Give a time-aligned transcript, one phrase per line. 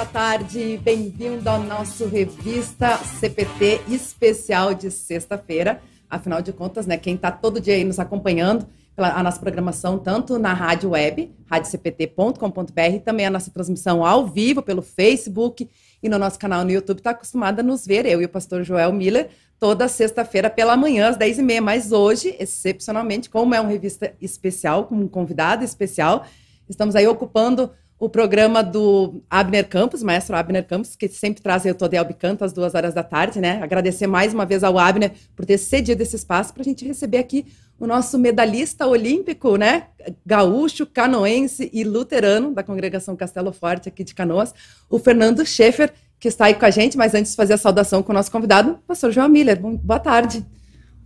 [0.00, 0.80] boa tarde.
[0.82, 5.82] Bem-vindo ao nosso revista CPT especial de sexta-feira.
[6.08, 8.66] Afinal de contas, né, quem está todo dia aí nos acompanhando
[8.96, 14.62] pela a nossa programação, tanto na rádio web, radiocpt.com.br, também a nossa transmissão ao vivo
[14.62, 15.68] pelo Facebook
[16.02, 18.64] e no nosso canal no YouTube, está acostumada a nos ver, eu e o pastor
[18.64, 21.60] Joel Miller, toda sexta-feira pela manhã, às 10h30.
[21.60, 26.24] Mas hoje, excepcionalmente, como é uma revista especial, com um convidado especial,
[26.66, 27.70] estamos aí ocupando
[28.00, 32.42] o programa do Abner Campos, maestro Abner Campos, que sempre traz aí o Todel Bicanto
[32.42, 33.62] às duas horas da tarde, né?
[33.62, 37.18] Agradecer mais uma vez ao Abner por ter cedido esse espaço para a gente receber
[37.18, 37.44] aqui
[37.78, 39.88] o nosso medalhista olímpico, né?
[40.24, 44.54] Gaúcho, canoense e luterano da congregação Castelo Forte aqui de Canoas,
[44.88, 48.02] o Fernando Schaefer, que está aí com a gente, mas antes de fazer a saudação
[48.02, 49.60] com o nosso convidado, pastor João Miller.
[49.60, 50.42] Boa tarde.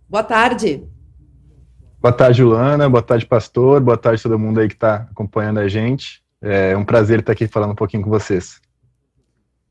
[0.08, 0.88] Boa tarde.
[2.00, 2.88] Boa tarde, Luana.
[2.88, 3.82] Boa tarde, pastor.
[3.82, 6.22] Boa tarde todo mundo aí que está acompanhando a gente.
[6.40, 8.62] É um prazer estar aqui falando um pouquinho com vocês.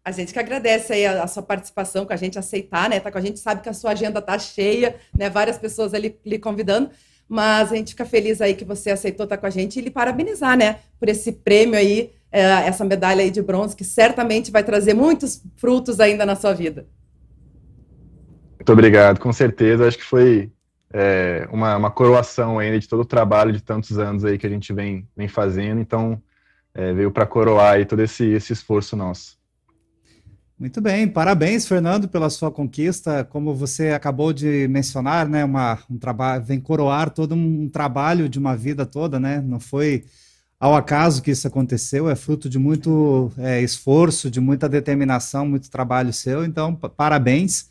[0.05, 2.99] A gente que agradece aí a, a, sua participação, com a gente aceitar, né?
[2.99, 5.31] Tá com a gente, sabe que a sua agenda tá cheia, né?
[5.31, 6.91] Várias pessoas ali lhe convidando,
[7.28, 9.91] mas a gente fica feliz aí que você aceitou estar com a gente e lhe
[9.91, 10.81] parabenizar, né?
[10.99, 15.43] Por esse prêmio aí, é, essa medalha aí de bronze, que certamente vai trazer muitos
[15.56, 16.87] frutos ainda na sua vida.
[18.59, 19.87] Muito obrigado, com certeza.
[19.87, 20.50] Acho que foi
[20.99, 24.51] é, uma, uma, coroação ainda de todo o trabalho de tantos anos aí que a
[24.51, 26.21] gente vem, vem fazendo, então
[26.75, 29.37] é, veio para coroar aí todo esse, esse esforço nosso.
[30.59, 33.23] Muito bem, parabéns, Fernando, pela sua conquista.
[33.25, 38.39] Como você acabou de mencionar, né, uma, um trabalho vem coroar todo um trabalho de
[38.39, 39.43] uma vida toda, né?
[39.47, 40.06] Não foi
[40.59, 45.71] ao acaso que isso aconteceu, é fruto de muito é, esforço, de muita determinação, muito
[45.71, 46.43] trabalho seu.
[46.43, 47.69] Então, parabéns.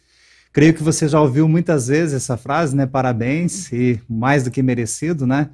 [0.55, 2.85] Creio que você já ouviu muitas vezes essa frase, né?
[2.85, 5.49] Parabéns e mais do que merecido, né?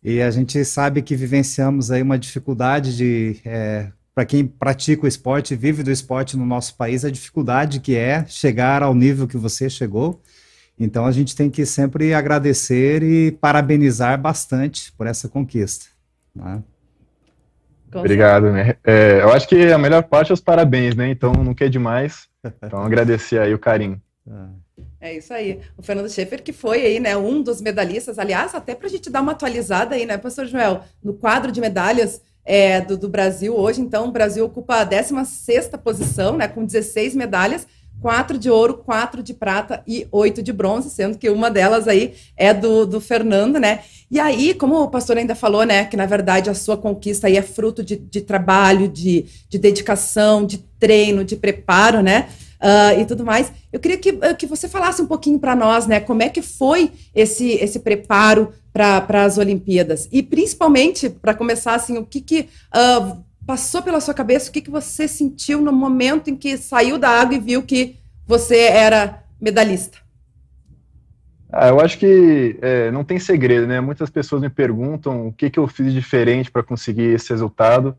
[0.00, 5.08] E a gente sabe que vivenciamos aí uma dificuldade de é, para quem pratica o
[5.08, 9.36] esporte, vive do esporte no nosso país, a dificuldade que é chegar ao nível que
[9.36, 10.22] você chegou.
[10.78, 15.86] Então a gente tem que sempre agradecer e parabenizar bastante por essa conquista.
[16.32, 16.62] Né?
[17.92, 18.76] Obrigado, né?
[18.84, 21.10] É, eu acho que a melhor parte é os parabéns, né?
[21.10, 22.32] Então não quer demais.
[22.62, 24.00] Então agradecer aí o carinho.
[25.00, 25.60] É isso aí.
[25.76, 29.10] O Fernando Schaefer, que foi aí, né, um dos medalhistas, aliás, até para a gente
[29.10, 33.54] dar uma atualizada aí, né, pastor Joel, no quadro de medalhas é, do, do, Brasil
[33.54, 37.66] hoje, então, o Brasil ocupa a 16 posição, né, com 16 medalhas,
[38.00, 42.14] quatro de ouro, quatro de prata e oito de bronze, sendo que uma delas aí
[42.36, 43.80] é do, do Fernando, né?
[44.10, 47.36] E aí, como o pastor ainda falou, né, que na verdade a sua conquista aí
[47.36, 52.28] é fruto de, de trabalho, de, de dedicação, de treino, de preparo, né?
[52.64, 53.52] Uh, e tudo mais.
[53.70, 56.40] Eu queria que, uh, que você falasse um pouquinho para nós, né, como é que
[56.40, 62.48] foi esse, esse preparo para as Olimpíadas e principalmente para começar assim, o que que
[62.74, 66.98] uh, passou pela sua cabeça, o que que você sentiu no momento em que saiu
[66.98, 69.98] da água e viu que você era medalhista?
[71.52, 73.80] Ah, eu acho que é, não tem segredo, né?
[73.80, 77.96] Muitas pessoas me perguntam o que, que eu fiz diferente para conseguir esse resultado.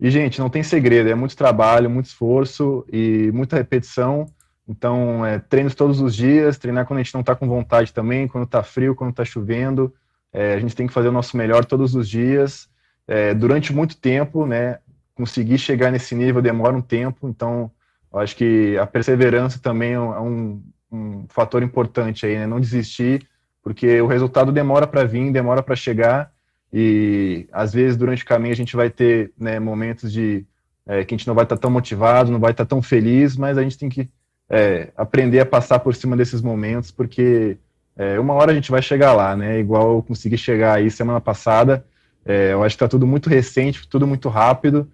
[0.00, 4.26] E, gente, não tem segredo, é muito trabalho, muito esforço e muita repetição.
[4.68, 8.28] Então, é, treinos todos os dias, treinar quando a gente não está com vontade também,
[8.28, 9.92] quando está frio, quando está chovendo.
[10.32, 12.68] É, a gente tem que fazer o nosso melhor todos os dias,
[13.06, 14.78] é, durante muito tempo, né?
[15.14, 17.70] Conseguir chegar nesse nível demora um tempo, então
[18.12, 20.62] acho que a perseverança também é um,
[20.92, 22.46] um fator importante aí, né?
[22.46, 23.26] Não desistir,
[23.62, 26.30] porque o resultado demora para vir, demora para chegar,
[26.72, 30.44] e às vezes durante o caminho a gente vai ter né, momentos de
[30.86, 32.82] é, que a gente não vai estar tá tão motivado, não vai estar tá tão
[32.82, 34.08] feliz, mas a gente tem que
[34.48, 37.58] é, aprender a passar por cima desses momentos, porque
[37.96, 39.58] é, uma hora a gente vai chegar lá, né?
[39.58, 41.84] Igual eu consegui chegar aí semana passada.
[42.24, 44.88] É, eu acho que está tudo muito recente, tudo muito rápido.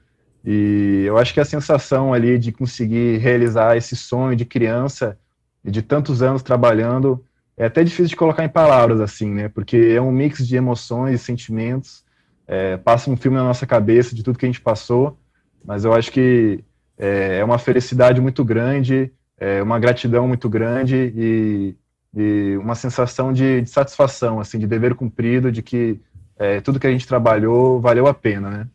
[0.45, 5.19] E eu acho que a sensação ali de conseguir realizar esse sonho de criança
[5.65, 7.25] e de tantos anos trabalhando
[7.57, 9.49] é até difícil de colocar em palavras, assim, né?
[9.49, 12.05] Porque é um mix de emoções sentimentos,
[12.47, 15.19] é, passa um filme na nossa cabeça de tudo que a gente passou,
[15.65, 16.65] mas eu acho que
[16.99, 21.77] é, é uma felicidade muito grande, é uma gratidão muito grande e,
[22.17, 26.01] e uma sensação de, de, satisfação, assim, de dever cumprido, de que
[26.39, 28.69] é, tudo que a gente trabalhou valeu a pena, né?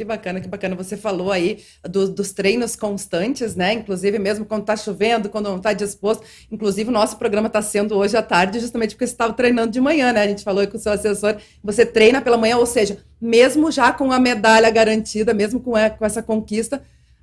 [0.00, 0.74] Que bacana, que bacana.
[0.76, 3.74] Você falou aí do, dos treinos constantes, né?
[3.74, 6.24] Inclusive, mesmo quando está chovendo, quando não está disposto.
[6.50, 9.78] Inclusive, o nosso programa está sendo hoje à tarde, justamente porque você estava treinando de
[9.78, 10.22] manhã, né?
[10.22, 11.36] A gente falou aí com o seu assessor.
[11.62, 15.90] Você treina pela manhã, ou seja, mesmo já com a medalha garantida, mesmo com, é,
[15.90, 16.82] com essa conquista,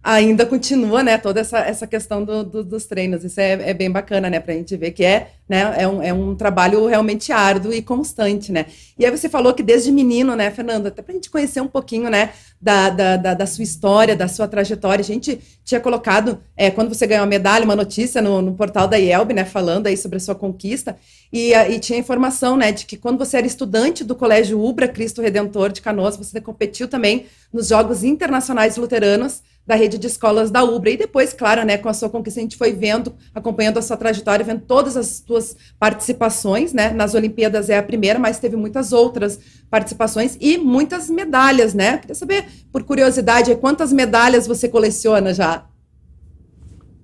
[0.10, 3.26] ainda continua, né, toda essa, essa questão do, do, dos treinos.
[3.26, 6.02] Isso é, é, bem bacana, né, para a gente ver que é, né, é um,
[6.02, 8.68] é um trabalho realmente árduo e constante, né.
[8.98, 11.68] E aí você falou que desde menino, né, Fernando, até para a gente conhecer um
[11.68, 15.02] pouquinho, né, da, da, da, da, sua história, da sua trajetória.
[15.02, 18.88] A gente tinha colocado, é, quando você ganhou a medalha, uma notícia no, no portal
[18.88, 20.98] da IELB, né, falando aí sobre a sua conquista,
[21.34, 25.22] e, e tinha informação, né, de que quando você era estudante do Colégio Ubra Cristo
[25.22, 30.64] Redentor de Canoas, você competiu também nos Jogos Internacionais Luteranos, da rede de escolas da
[30.64, 30.92] UBRA.
[30.92, 33.98] E depois, claro, né, com a sua conquista, a gente foi vendo, acompanhando a sua
[33.98, 36.92] trajetória, vendo todas as suas participações, né?
[36.92, 41.98] Nas Olimpíadas é a primeira, mas teve muitas outras participações e muitas medalhas, né?
[41.98, 45.66] Queria saber, por curiosidade, quantas medalhas você coleciona já?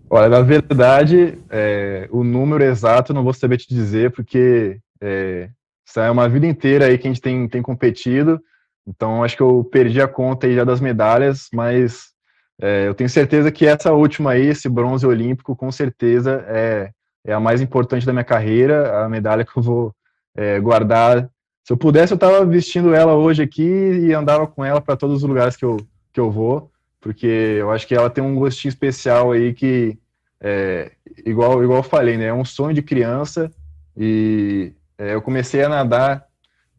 [0.09, 5.49] Olha, na verdade, é, o número exato não vou saber te dizer, porque é,
[5.97, 8.39] é uma vida inteira aí que a gente tem, tem competido,
[8.87, 12.12] então acho que eu perdi a conta aí já das medalhas, mas
[12.61, 16.91] é, eu tenho certeza que essa última aí, esse bronze olímpico, com certeza é,
[17.25, 19.95] é a mais importante da minha carreira, a medalha que eu vou
[20.35, 21.29] é, guardar.
[21.63, 25.17] Se eu pudesse, eu estava vestindo ela hoje aqui e andava com ela para todos
[25.17, 25.77] os lugares que eu,
[26.11, 29.97] que eu vou, porque eu acho que ela tem um gostinho especial aí que,
[30.39, 30.91] é,
[31.25, 33.51] igual, igual eu falei, né, é um sonho de criança
[33.95, 36.25] e é, eu comecei a nadar,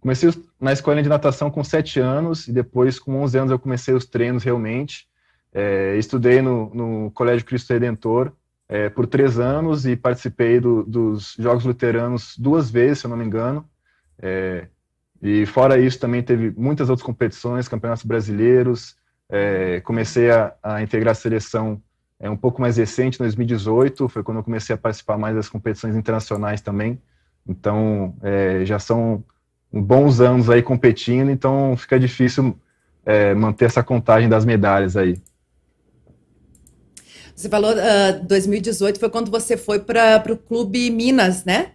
[0.00, 0.30] comecei
[0.60, 4.06] na escola de natação com sete anos e depois com 11 anos eu comecei os
[4.06, 5.06] treinos realmente,
[5.54, 8.32] é, estudei no, no, Colégio Cristo Redentor
[8.68, 13.16] é, por três anos e participei do, dos Jogos Luteranos duas vezes, se eu não
[13.16, 13.64] me engano.
[14.20, 14.66] É,
[15.22, 18.96] e fora isso, também teve muitas outras competições, campeonatos brasileiros.
[19.28, 21.80] É, comecei a, a, integrar a seleção
[22.18, 25.48] é, um pouco mais recente, em 2018, foi quando eu comecei a participar mais das
[25.48, 27.00] competições internacionais também.
[27.46, 29.22] Então, é, já são
[29.72, 32.58] bons anos aí competindo, então fica difícil
[33.04, 35.16] é, manter essa contagem das medalhas aí.
[37.34, 41.72] Você falou uh, 2018 foi quando você foi para o Clube Minas, né?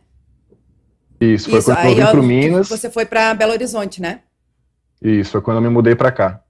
[1.19, 2.69] Isso, foi Isso, quando eu vim para Minas.
[2.69, 4.21] Você foi para Belo Horizonte, né?
[5.01, 6.43] Isso, foi quando eu me mudei para cá.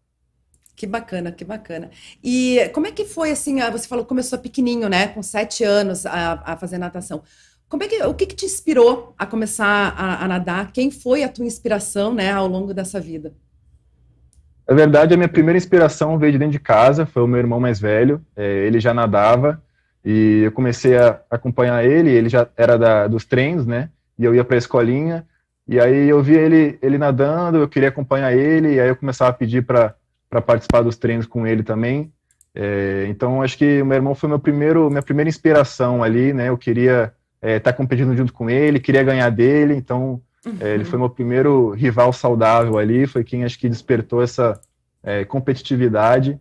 [0.75, 1.89] Que bacana, que bacana.
[2.23, 3.59] E como é que foi assim?
[3.71, 5.07] Você falou que começou pequenininho, né?
[5.07, 7.21] Com sete anos a, a fazer natação.
[7.67, 10.71] Como é que, o que, que te inspirou a começar a, a, nadar?
[10.71, 13.35] Quem foi a tua inspiração, né, ao longo dessa vida?
[14.69, 17.59] Na verdade, a minha primeira inspiração veio de dentro de casa, foi o meu irmão
[17.59, 19.59] mais velho, é, ele já nadava,
[20.05, 24.35] e eu comecei a acompanhar ele, ele já era da, dos treinos, né, e eu
[24.35, 25.25] ia para a escolinha,
[25.67, 29.31] e aí eu via ele, ele nadando, eu queria acompanhar ele, e aí eu começava
[29.31, 29.95] a pedir para
[30.45, 32.13] participar dos treinos com ele também,
[32.53, 36.49] é, então acho que o meu irmão foi meu primeiro, minha primeira inspiração ali, né,
[36.49, 37.11] eu queria
[37.41, 40.57] estar é, tá competindo junto com ele, queria ganhar dele, então Uhum.
[40.61, 44.59] Ele foi meu primeiro rival saudável ali, foi quem acho que despertou essa
[45.03, 46.39] é, competitividade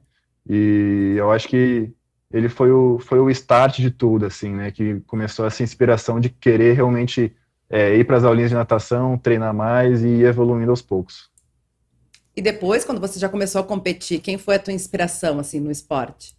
[0.48, 1.92] e eu acho que
[2.32, 4.70] ele foi o, foi o start de tudo, assim, né?
[4.70, 7.34] Que começou essa inspiração de querer realmente
[7.70, 11.30] é, ir para as aulinhas de natação, treinar mais e ir evoluindo aos poucos.
[12.36, 15.70] E depois, quando você já começou a competir, quem foi a tua inspiração, assim, no
[15.70, 16.37] esporte?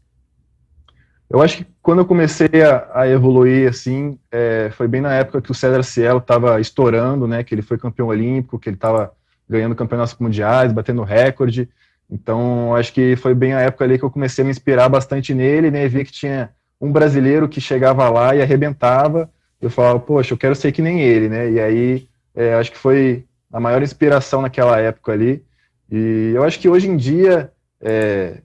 [1.29, 5.41] Eu acho que quando eu comecei a, a evoluir, assim, é, foi bem na época
[5.41, 7.43] que o César Cielo estava estourando, né?
[7.43, 9.11] Que ele foi campeão olímpico, que ele estava
[9.47, 11.69] ganhando campeonatos mundiais, batendo recorde.
[12.09, 15.33] Então, acho que foi bem a época ali que eu comecei a me inspirar bastante
[15.33, 15.87] nele, né?
[15.87, 16.49] Vi que tinha
[16.81, 19.29] um brasileiro que chegava lá e arrebentava.
[19.61, 21.51] Eu falava, poxa, eu quero ser que nem ele, né?
[21.51, 25.43] E aí, é, acho que foi a maior inspiração naquela época ali.
[25.91, 28.41] E eu acho que hoje em dia, é,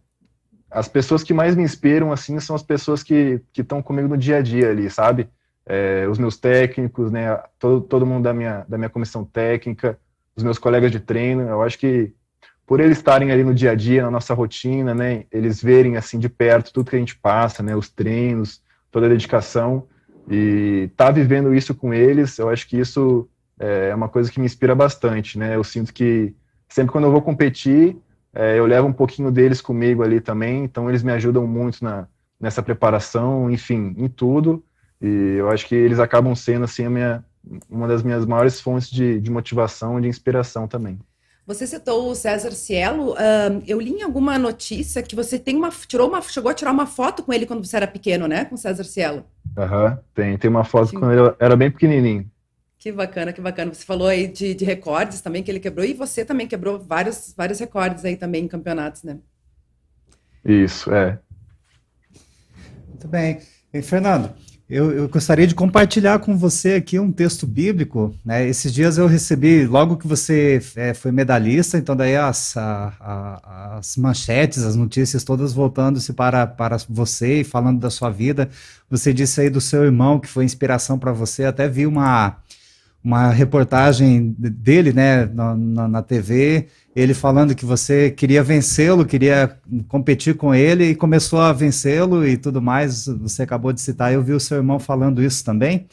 [0.75, 4.39] as pessoas que mais me inspiram, assim, são as pessoas que estão comigo no dia
[4.39, 5.29] a dia ali, sabe?
[5.65, 7.41] É, os meus técnicos, né?
[7.61, 9.97] Todo, todo mundo da minha, da minha comissão técnica,
[10.35, 11.43] os meus colegas de treino.
[11.43, 12.13] Eu acho que
[12.67, 15.27] por eles estarem ali no dia a dia, na nossa rotina, né?
[15.31, 17.77] Eles verem, assim, de perto tudo que a gente passa, né?
[17.77, 19.87] Os treinos, toda a dedicação.
[20.29, 23.29] E tá vivendo isso com eles, eu acho que isso
[23.59, 25.55] é uma coisa que me inspira bastante, né?
[25.55, 26.35] Eu sinto que
[26.69, 27.97] sempre quando eu vou competir,
[28.35, 32.09] é, eu levo um pouquinho deles comigo ali também, então eles me ajudam muito na,
[32.41, 34.65] nessa preparação, enfim, em tudo.
[35.01, 37.25] E eu acho que eles acabam sendo, assim, a minha,
[37.69, 40.99] uma das minhas maiores fontes de, de motivação e de inspiração também.
[41.47, 43.13] Você citou o César Cielo.
[43.13, 46.73] Uh, eu li em alguma notícia que você tem uma, tirou uma, chegou a tirar
[46.73, 48.47] uma foto com ele quando você era pequeno, né?
[48.47, 49.25] Com o César Cielo.
[49.57, 50.39] Aham, uhum, tem.
[50.39, 50.97] Tem uma foto que...
[50.97, 52.31] quando ele era bem pequenininho.
[52.85, 53.73] Que bacana, que bacana.
[53.73, 57.33] Você falou aí de, de recordes também que ele quebrou, e você também quebrou vários,
[57.35, 59.17] vários recordes aí também em campeonatos, né?
[60.45, 61.19] Isso, é.
[62.87, 63.41] Muito bem.
[63.73, 64.35] E, Fernando,
[64.69, 68.15] eu, eu, gostaria de compartilhar com você aqui um texto bíblico.
[68.23, 68.47] Né?
[68.47, 73.77] Esses dias eu recebi, logo que você é, foi medalhista, então daí as, a, a,
[73.79, 78.51] as manchetes, as notícias todas voltando-se para, para você e falando da sua vida.
[78.91, 81.47] Você disse aí do seu irmão que foi inspiração para você.
[81.47, 82.37] Até vi uma,
[83.05, 89.59] uma reportagem dele né, na, na, na TV ele falando que você queria vencê-lo, queria
[89.89, 93.07] competir com ele e começou a vencê-lo e tudo mais.
[93.07, 95.89] Você acabou de citar, eu vi o seu irmão falando isso também,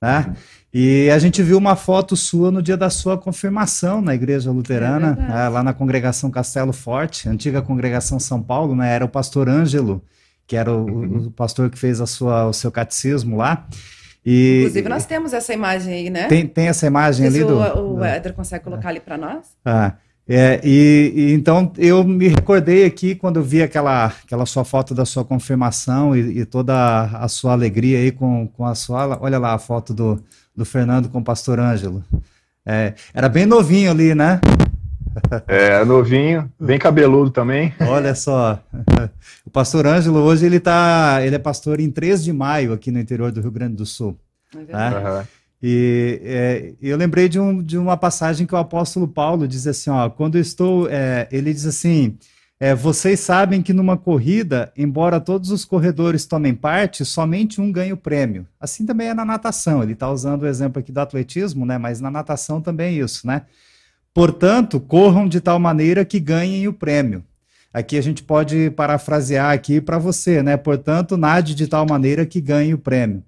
[0.00, 0.26] né?
[0.28, 0.34] Uhum.
[0.72, 5.16] E a gente viu uma foto sua no dia da sua confirmação na Igreja Luterana,
[5.20, 8.92] é né, lá na congregação Castelo Forte, antiga congregação São Paulo, né?
[8.92, 10.02] Era o pastor Ângelo,
[10.46, 11.26] que era o, uhum.
[11.26, 13.66] o pastor que fez a sua, o seu catecismo lá.
[14.24, 16.26] E, Inclusive, nós temos essa imagem aí, né?
[16.28, 17.58] Tem, tem essa imagem ali do.
[17.58, 19.46] O, o Éder consegue colocar ali para nós?
[19.64, 19.94] Ah.
[20.26, 24.94] É, e, e, então eu me recordei aqui quando eu vi aquela, aquela sua foto
[24.94, 29.18] da sua confirmação e, e, toda a sua alegria aí com, com a sua.
[29.20, 30.24] Olha lá a foto do,
[30.56, 32.02] do Fernando com o pastor Ângelo.
[32.64, 34.40] É, era bem novinho ali, né?
[35.46, 37.74] É, novinho, bem cabeludo também.
[37.80, 38.60] Olha só.
[39.44, 42.98] O pastor Ângelo hoje ele tá, ele é pastor em 3 de maio aqui no
[42.98, 44.18] interior do Rio Grande do Sul.
[44.56, 45.18] É tá?
[45.20, 45.26] Uhum.
[45.62, 49.90] E é, eu lembrei de, um, de, uma passagem que o apóstolo Paulo diz assim:
[49.90, 50.88] ó, quando eu estou.
[50.90, 52.18] É, ele diz assim:
[52.60, 57.94] é, vocês sabem que numa corrida, embora todos os corredores tomem parte, somente um ganha
[57.94, 58.46] o prêmio.
[58.60, 59.82] Assim também é na natação.
[59.82, 61.78] Ele está usando o exemplo aqui do atletismo, né?
[61.78, 63.42] Mas na natação também é isso, né?
[64.14, 67.24] Portanto, corram de tal maneira que ganhem o prêmio.
[67.72, 70.56] Aqui a gente pode parafrasear aqui para você, né?
[70.56, 73.24] Portanto, nade de tal maneira que ganhe o prêmio.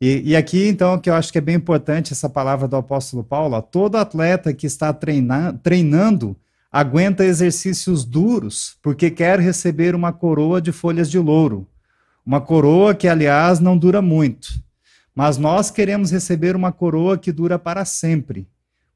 [0.00, 3.22] E, e, aqui, então, que eu acho que é bem importante essa palavra do apóstolo
[3.22, 6.36] Paulo, ó, todo atleta que está treina, treinando
[6.72, 11.68] aguenta exercícios duros porque quer receber uma coroa de folhas de louro.
[12.26, 14.48] Uma coroa que, aliás, não dura muito.
[15.14, 18.48] Mas nós queremos receber uma coroa que dura para sempre.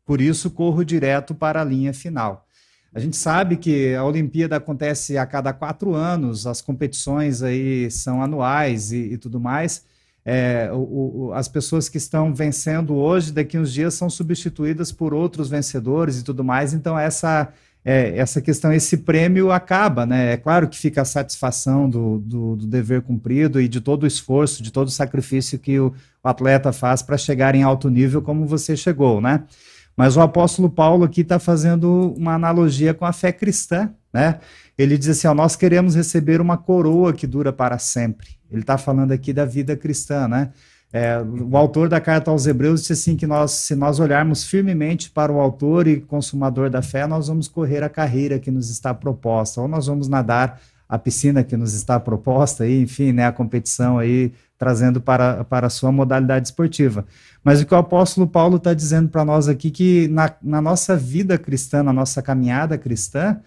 [0.09, 2.49] Por isso, corro direto para a linha final.
[2.93, 8.23] A gente sabe que a Olimpíada acontece a cada quatro anos, as competições aí são
[8.23, 9.85] anuais e, e tudo mais
[10.31, 10.77] é, o,
[11.29, 16.21] o, as pessoas que estão vencendo hoje, daqui uns dias, são substituídas por outros vencedores
[16.21, 16.75] e tudo mais.
[16.75, 17.49] Então, essa,
[17.83, 20.35] é, essa questão, esse prêmio acaba, né?
[20.35, 24.07] É claro que fica a satisfação do, do, do dever cumprido e de todo o
[24.07, 28.21] esforço, de todo o sacrifício que o, o atleta faz para chegar em alto nível
[28.21, 29.45] como você chegou, né?
[29.99, 34.39] Mas o apóstolo Paulo aqui está fazendo uma analogia com a fé cristã, né?
[34.79, 38.29] Ele diz assim: ó, nós queremos receber uma coroa que dura para sempre.
[38.49, 40.51] Ele está falando aqui da vida cristã, né?
[40.93, 45.11] É, o autor da carta aos Hebreus disse assim que nós, se nós olharmos firmemente
[45.11, 48.95] para o autor e consumador da fé, nós vamos correr a carreira que nos está
[48.95, 53.33] proposta, ou nós vamos nadar a piscina que nos está proposta, e, enfim, né, a
[53.33, 57.05] competição aí trazendo para, para a sua modalidade esportiva.
[57.45, 60.97] Mas o que o apóstolo Paulo está dizendo para nós aqui que na, na nossa
[60.97, 63.39] vida cristã, na nossa caminhada cristã,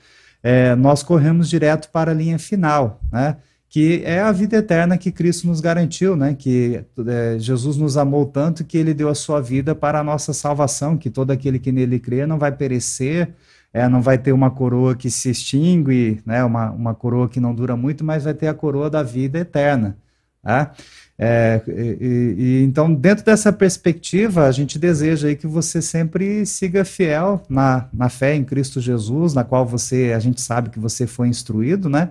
[0.42, 3.38] é, nós corremos direto para a linha final, né?
[3.72, 6.36] que é a vida eterna que Cristo nos garantiu, né?
[6.38, 10.34] Que é, Jesus nos amou tanto que ele deu a sua vida para a nossa
[10.34, 13.30] salvação, que todo aquele que nele crê não vai perecer,
[13.74, 16.44] é, não vai ter uma coroa que se extingue, né?
[16.44, 19.98] Uma, uma coroa que não dura muito, mas vai ter a coroa da vida eterna.
[20.44, 20.72] Tá?
[21.18, 26.84] É, e, e, então, dentro dessa perspectiva, a gente deseja aí que você sempre siga
[26.84, 31.06] fiel na, na fé em Cristo Jesus, na qual você, a gente sabe que você
[31.06, 32.10] foi instruído, né?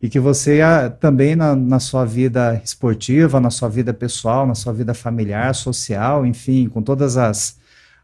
[0.00, 0.60] e que você
[1.00, 6.26] também na, na, sua vida esportiva, na sua vida pessoal, na sua vida familiar, social,
[6.26, 7.56] enfim, com todas as,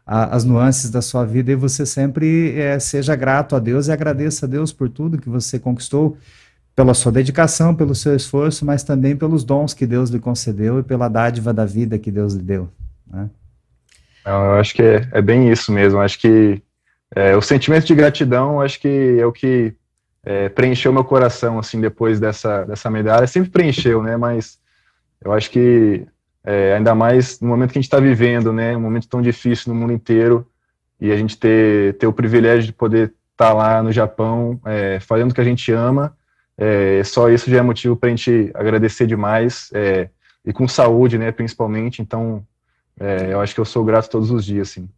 [0.05, 3.91] a, as nuances da sua vida, e você sempre é, seja grato a Deus e
[3.91, 6.17] agradeça a Deus por tudo que você conquistou,
[6.75, 10.83] pela sua dedicação, pelo seu esforço, mas também pelos dons que Deus lhe concedeu e
[10.83, 12.69] pela dádiva da vida que Deus lhe deu.
[13.07, 13.29] Né?
[14.25, 15.99] Eu acho que é, é bem isso mesmo.
[15.99, 16.61] Acho que
[17.15, 19.75] é, o sentimento de gratidão, acho que é o que
[20.25, 23.27] é, preencheu meu coração, assim, depois dessa, dessa medalha.
[23.27, 24.17] Sempre preencheu, né?
[24.17, 24.57] Mas
[25.23, 26.05] eu acho que,
[26.45, 28.75] é, ainda mais no momento que a gente está vivendo, né?
[28.75, 30.47] Um momento tão difícil no mundo inteiro,
[30.99, 34.99] e a gente ter, ter o privilégio de poder estar tá lá no Japão, é,
[34.99, 36.15] fazendo o que a gente ama,
[36.57, 39.69] é, só isso já é motivo para a gente agradecer demais.
[39.73, 40.09] É,
[40.45, 42.01] e com saúde, né, principalmente.
[42.01, 42.45] Então,
[42.99, 44.89] é, eu acho que eu sou grato todos os dias, sim.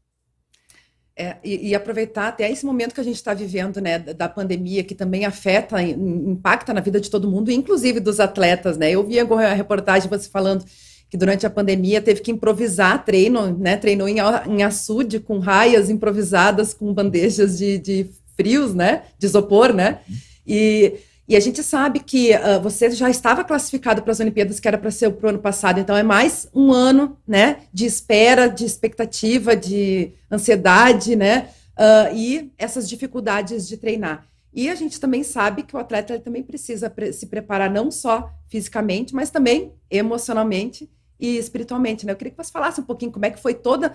[1.18, 4.84] É, e, e, aproveitar até esse momento que a gente está vivendo, né, da pandemia,
[4.84, 8.92] que também afeta, impacta na vida de todo mundo, inclusive dos atletas, né?
[8.92, 10.66] Eu vi a reportagem você falando
[11.16, 13.78] que durante a pandemia teve que improvisar treino, né?
[13.78, 14.18] Treinou em,
[14.48, 19.04] em açude com raias improvisadas com bandejas de, de frios, né?
[19.18, 20.00] De isopor, né?
[20.46, 24.68] E e a gente sabe que uh, você já estava classificado para as Olimpíadas, que
[24.68, 28.48] era para ser para o ano passado, então é mais um ano né, de espera,
[28.48, 31.50] de expectativa, de ansiedade, né?
[31.76, 34.28] Uh, e essas dificuldades de treinar.
[34.54, 38.30] E a gente também sabe que o atleta também precisa pre se preparar não só
[38.48, 42.12] fisicamente, mas também emocionalmente e espiritualmente, né?
[42.12, 43.94] Eu queria que você falasse um pouquinho como é que foi toda,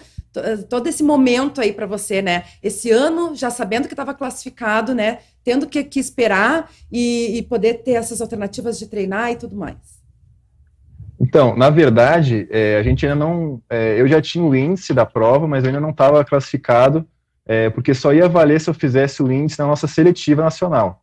[0.69, 2.45] todo esse momento aí para você, né?
[2.63, 5.19] Esse ano, já sabendo que estava classificado, né?
[5.45, 10.01] Tendo que, que esperar e, e, poder ter essas alternativas de treinar e tudo mais.
[11.21, 13.61] Então, na verdade, é, a gente ainda não.
[13.69, 17.07] É, eu já tinha o índice da prova, mas eu ainda não estava classificado,
[17.45, 21.03] é, porque só ia valer se eu fizesse o índice na nossa seletiva nacional.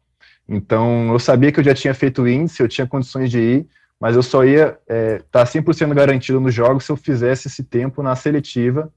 [0.50, 3.67] Então, eu sabia que eu já tinha feito o índice, eu tinha condições de ir,
[4.00, 7.63] mas eu só ia estar é, tá 100% garantido nos jogos se eu fizesse esse
[7.63, 8.92] tempo na seletiva,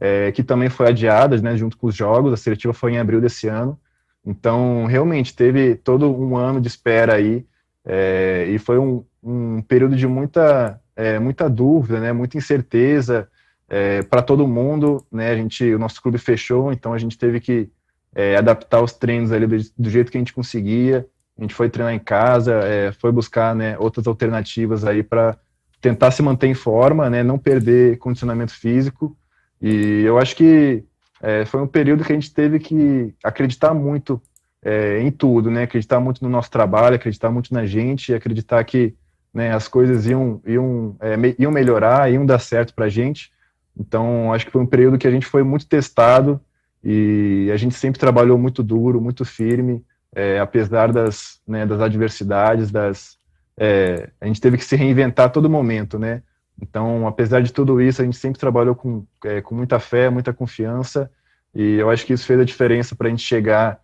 [0.00, 3.20] é, que também foi adiada, né, junto com os jogos, a seletiva foi em abril
[3.20, 3.78] desse ano,
[4.24, 7.46] então realmente teve todo um ano de espera aí,
[7.84, 13.28] é, e foi um, um, período de muita, é, muita dúvida, né, muita incerteza
[13.68, 17.38] é, para todo mundo, né, a gente, o nosso clube fechou, então a gente teve
[17.38, 17.70] que
[18.14, 21.06] é, adaptar os treinos ali do, do jeito que a gente conseguia,
[21.40, 25.38] a gente foi treinar em casa, é, foi buscar né, outras alternativas aí para
[25.80, 29.16] tentar se manter em forma, né, não perder condicionamento físico.
[29.60, 30.84] E eu acho que
[31.22, 34.20] é, foi um período que a gente teve que acreditar muito
[34.62, 38.94] é, em tudo, né, acreditar muito no nosso trabalho, acreditar muito na gente, acreditar que
[39.32, 43.32] né, as coisas iam, iam, é, me, iam melhorar, iam dar certo para a gente.
[43.74, 46.38] Então, acho que foi um período que a gente foi muito testado
[46.84, 49.82] e a gente sempre trabalhou muito duro, muito firme
[50.14, 53.18] é, apesar das, né, das adversidades, das,
[53.56, 56.22] é, a gente teve que se reinventar a todo momento, né?
[56.60, 60.32] Então, apesar de tudo isso, a gente sempre trabalhou com, é, com muita fé, muita
[60.32, 61.10] confiança,
[61.54, 63.80] e eu acho que isso fez a diferença para a gente chegar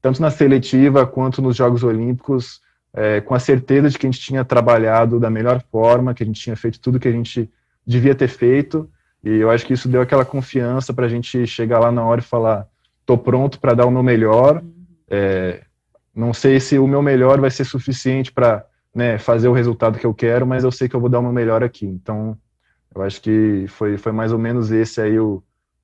[0.00, 2.60] tanto na seletiva quanto nos Jogos Olímpicos,
[2.92, 6.26] é, com a certeza de que a gente tinha trabalhado da melhor forma, que a
[6.26, 7.50] gente tinha feito tudo que a gente
[7.86, 8.88] devia ter feito,
[9.22, 12.20] e eu acho que isso deu aquela confiança para a gente chegar lá na hora
[12.20, 12.66] e falar:
[13.00, 14.62] estou pronto para dar o meu melhor.
[15.08, 15.62] É,
[16.14, 20.06] não sei se o meu melhor vai ser suficiente para né, fazer o resultado que
[20.06, 21.86] eu quero, mas eu sei que eu vou dar o meu melhor aqui.
[21.86, 22.36] Então,
[22.94, 25.42] eu acho que foi, foi mais ou menos esse aí o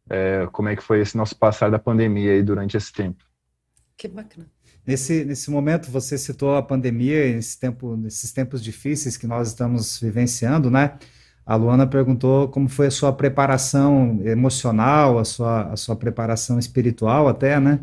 [0.08, 3.24] é, como é que foi esse nosso passar da pandemia aí durante esse tempo.
[3.96, 4.46] Que bacana.
[4.86, 9.98] Nesse, nesse momento, você citou a pandemia, esse tempo, nesses tempos difíceis que nós estamos
[9.98, 10.96] vivenciando, né?
[11.44, 17.26] A Luana perguntou como foi a sua preparação emocional, a sua, a sua preparação espiritual
[17.26, 17.80] até, né?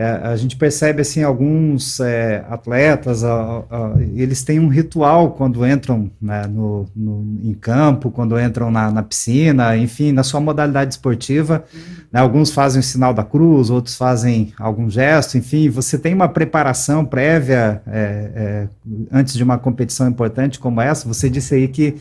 [0.00, 5.66] É, a gente percebe assim alguns é, atletas a, a, eles têm um ritual quando
[5.66, 10.94] entram né, no, no, em campo quando entram na, na, piscina enfim na sua modalidade
[10.94, 11.80] esportiva uhum.
[12.12, 16.28] né, alguns fazem o sinal da cruz outros fazem algum gesto enfim você tem uma
[16.28, 18.68] preparação prévia é, é
[19.10, 21.96] antes de uma competição importante como essa você disse aí que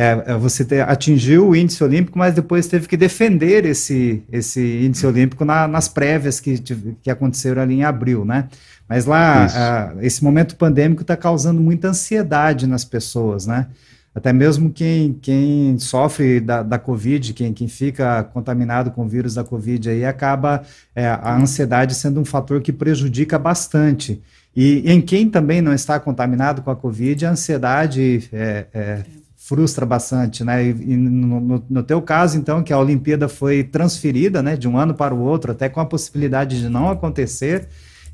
[0.00, 5.06] é, é, você atingiu o índice olímpico, mas depois teve que defender esse, esse índice
[5.06, 6.58] olímpico na, nas prévias que,
[7.02, 8.48] que aconteceram ali em abril, né?
[8.88, 13.66] Mas lá, a, esse momento pandêmico está causando muita ansiedade nas pessoas, né?
[14.14, 19.34] Até mesmo quem, quem sofre da, da Covid, quem, quem fica contaminado com o vírus
[19.34, 20.62] da Covid, aí acaba
[20.94, 24.22] é, a ansiedade sendo um fator que prejudica bastante.
[24.56, 29.02] E em quem também não está contaminado com a Covid, a ansiedade é, é,
[29.50, 30.64] frustra bastante, né?
[30.64, 34.94] E, no, no, teu caso, então, que a Olimpíada foi transferida, né, de um ano
[34.94, 37.66] para o outro, até com a possibilidade de não acontecer,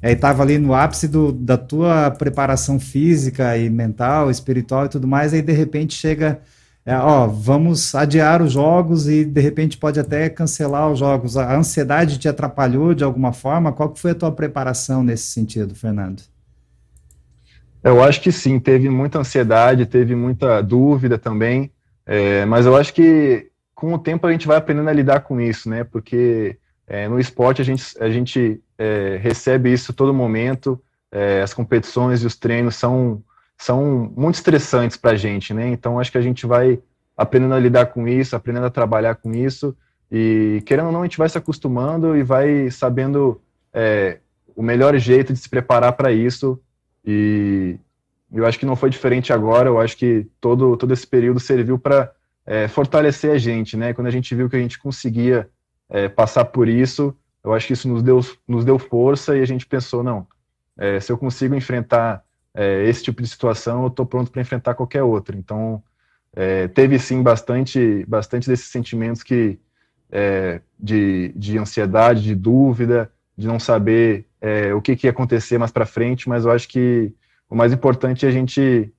[0.03, 5.07] aí estava ali no ápice do, da tua preparação física e mental, espiritual e tudo
[5.07, 6.41] mais, aí de repente chega,
[6.87, 11.37] é, ó, vamos adiar os jogos e de repente pode até cancelar os jogos.
[11.37, 13.75] A ansiedade te atrapalhou de alguma forma?
[13.75, 16.23] Qual que foi a tua preparação nesse sentido, Fernando?
[17.87, 21.71] Eu acho que sim, teve muita ansiedade, teve muita dúvida também,
[22.05, 25.41] é, mas eu acho que com o tempo a gente vai aprendendo a lidar com
[25.41, 25.85] isso, né?
[25.85, 31.55] Porque é, no esporte a gente, a gente é, recebe isso todo momento, é, as
[31.55, 33.23] competições e os treinos são,
[33.57, 35.69] são muito estressantes para a gente, né?
[35.69, 36.81] Então acho que a gente vai
[37.17, 39.77] aprendendo a lidar com isso, aprendendo a trabalhar com isso,
[40.11, 43.41] e querendo ou não, a gente vai se acostumando e vai sabendo
[43.73, 44.19] é,
[44.57, 46.61] o melhor jeito de se preparar para isso
[47.07, 47.79] e,
[48.33, 49.69] Eu acho que não foi diferente agora.
[49.69, 52.13] Eu acho que todo, todo esse período serviu para
[52.45, 53.93] é, fortalecer a gente, né?
[53.93, 55.49] Quando a gente viu que a gente conseguia
[55.89, 59.47] é, passar por isso, eu acho que isso nos deu, nos deu força e a
[59.47, 60.27] gente pensou, não,
[60.77, 64.75] é, se eu consigo enfrentar é, esse tipo de situação, eu estou pronto para enfrentar
[64.75, 65.37] qualquer outra.
[65.37, 65.83] Então,
[66.35, 69.59] é, teve sim bastante, bastante desses sentimentos que
[70.11, 75.59] é, de, de ansiedade, de dúvida, de não saber é, o que, que ia acontecer
[75.59, 77.13] mais para frente, mas eu acho que
[77.49, 78.93] o mais importante é a gente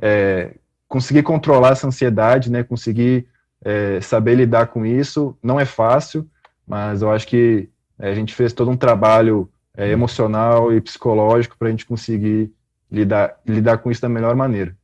[0.00, 0.54] é,
[0.88, 2.62] conseguir controlar essa ansiedade, né?
[2.62, 3.26] Conseguir
[3.64, 5.36] é, saber lidar com isso.
[5.42, 6.28] Não é fácil,
[6.66, 11.56] mas eu acho que é, a gente fez todo um trabalho é, emocional e psicológico
[11.56, 12.52] para a gente conseguir
[12.90, 14.76] lidar, lidar com isso da melhor maneira.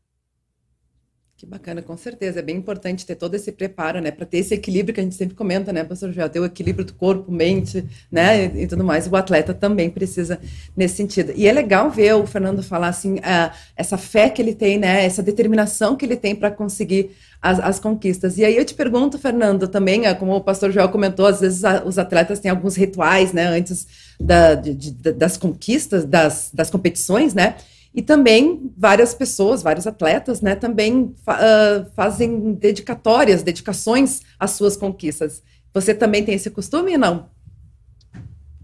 [1.38, 2.40] Que bacana, com certeza.
[2.40, 4.10] É bem importante ter todo esse preparo, né?
[4.10, 6.28] Para ter esse equilíbrio que a gente sempre comenta, né, pastor Joel?
[6.28, 8.46] Ter o equilíbrio do corpo, mente, né?
[8.46, 9.06] E, e, tudo mais.
[9.06, 10.40] O atleta também precisa
[10.76, 11.32] nesse sentido.
[11.36, 15.04] E é legal ver o Fernando falar assim, uh, essa fé que ele tem, né?
[15.04, 18.36] Essa determinação que ele tem para conseguir as, as, conquistas.
[18.36, 21.64] E aí eu te pergunto, Fernando, também, uh, como o pastor Joel comentou, às vezes
[21.64, 23.46] a, os atletas têm alguns rituais, né?
[23.46, 23.86] Antes
[24.18, 27.54] da, de, de, das conquistas, das, das competições, né?
[27.94, 35.42] E também várias pessoas, vários atletas, né, também uh, fazem dedicatórias, dedicações às suas conquistas.
[35.72, 37.30] Você também tem esse costume ou não?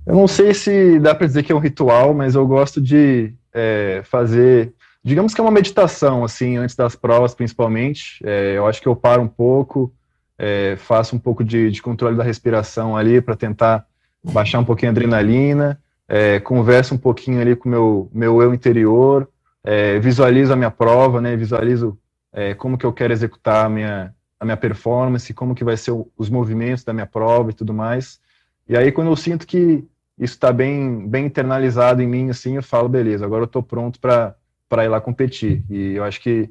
[0.06, 3.32] Eu não sei se dá para dizer que é um ritual, mas eu gosto de
[3.52, 8.20] é, fazer, digamos que é uma meditação, assim, antes das provas, principalmente.
[8.22, 9.92] É, eu acho que eu paro um pouco,
[10.38, 13.86] é, faço um pouco de, de controle da respiração ali para tentar
[14.22, 18.54] baixar um pouquinho a adrenalina é, converso um pouquinho ali com o meu, meu eu
[18.54, 19.28] interior,
[19.62, 21.98] é, visualizo a minha prova, né, visualizo
[22.32, 25.92] é, como que eu quero executar a minha, a minha performance, como que vai ser
[25.92, 28.20] o, os movimentos da minha prova e tudo mais.
[28.68, 29.84] E aí, quando eu sinto que
[30.18, 33.98] isso está bem, bem internalizado em mim, assim, eu falo, beleza, agora eu estou pronto
[34.00, 35.64] para ir lá competir.
[35.70, 36.50] E eu acho que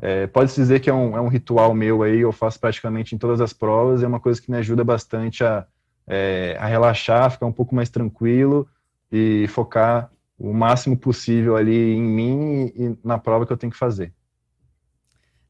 [0.00, 3.18] é, pode-se dizer que é um, é um ritual meu aí, eu faço praticamente em
[3.18, 5.66] todas as provas, é uma coisa que me ajuda bastante a,
[6.06, 8.68] é, a relaxar, ficar um pouco mais tranquilo
[9.10, 13.78] e focar o máximo possível ali em mim e na prova que eu tenho que
[13.78, 14.12] fazer.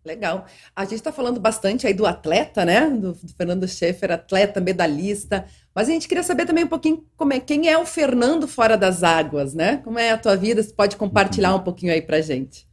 [0.04, 0.44] Legal.
[0.76, 2.90] A gente está falando bastante aí do atleta, né?
[2.90, 5.46] Do, do, Fernando Schaefer, atleta, medalhista.
[5.74, 8.76] Mas a gente queria saber também um pouquinho como é, quem é o Fernando fora
[8.76, 9.78] das águas, né?
[9.78, 10.62] Como é a tua vida?
[10.62, 12.68] Você pode compartilhar um pouquinho aí pra gente.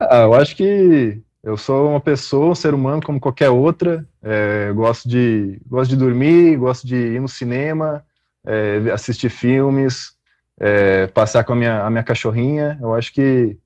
[0.00, 4.04] Ah, eu acho que eu sou uma pessoa, um ser humano como qualquer outra.
[4.20, 8.04] É, gosto de gosto de dormir, gosto de ir no cinema,
[8.46, 10.16] é, assistir filmes,
[10.58, 12.78] é, passar com a minha, a minha cachorrinha.
[12.80, 13.58] Eu acho que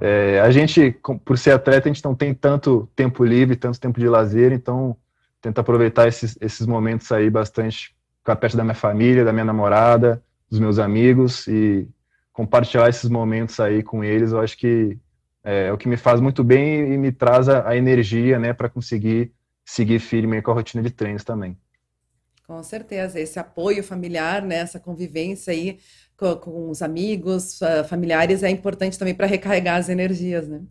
[0.00, 3.98] é, a gente, por ser atleta, a gente não tem tanto tempo livre, tanto tempo
[3.98, 4.96] de lazer, então
[5.40, 10.22] tento aproveitar esses, esses momentos aí bastante ficar perto da minha família, da minha namorada,
[10.50, 11.88] dos meus amigos e
[12.32, 14.32] compartilhar esses momentos aí com eles.
[14.32, 14.98] Eu acho que
[15.42, 18.52] é, é o que me faz muito bem e me traz a, a energia, né,
[18.52, 19.32] para conseguir
[19.64, 21.58] seguir firme com a rotina de treinos também.
[22.48, 25.78] Com certeza, esse apoio familiar, né, essa convivência aí
[26.16, 30.62] com, com os amigos, uh, familiares é importante também para recarregar as energias, né?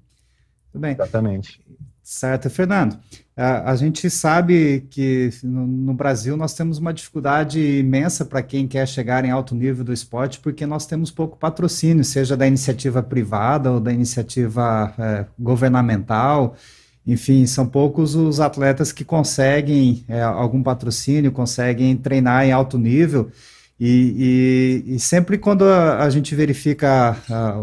[0.71, 0.93] Tudo bem.
[0.93, 1.61] Exatamente.
[2.01, 2.97] Certo, Fernando.
[3.35, 8.67] A, a gente sabe que no, no, Brasil nós temos uma dificuldade imensa para quem
[8.67, 13.03] quer chegar em alto nível do esporte, porque nós temos pouco patrocínio, seja da iniciativa
[13.03, 16.55] privada ou da iniciativa é, governamental.
[17.07, 23.31] Enfim, são poucos os atletas que conseguem é, algum patrocínio, conseguem treinar em alto nível.
[23.79, 27.15] E, e, e sempre quando a, a gente verifica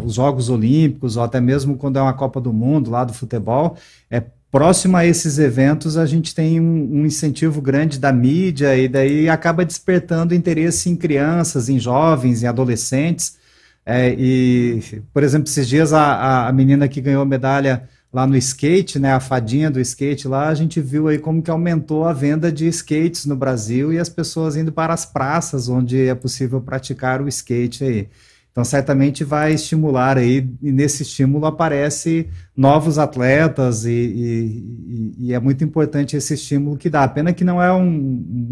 [0.02, 3.76] os Jogos Olímpicos, ou até mesmo quando é uma Copa do Mundo lá do futebol,
[4.10, 8.86] é próximo a esses eventos a gente tem um, um incentivo grande da mídia e
[8.88, 13.36] daí acaba despertando interesse em crianças, em jovens, em adolescentes.
[13.84, 18.96] É, e, por exemplo, esses dias a, a menina que ganhou medalha lá no skate,
[19.00, 22.52] né, a fadinha do skate lá, a gente viu aí como que aumentou a venda
[22.52, 27.20] de skates no Brasil e as pessoas indo para as praças onde é possível praticar
[27.20, 28.08] o skate aí.
[28.52, 35.40] Então, certamente vai estimular aí, e nesse estímulo aparece novos atletas, e, e, e é
[35.40, 37.08] muito importante esse estímulo que dá.
[37.08, 37.88] Pena que não é um,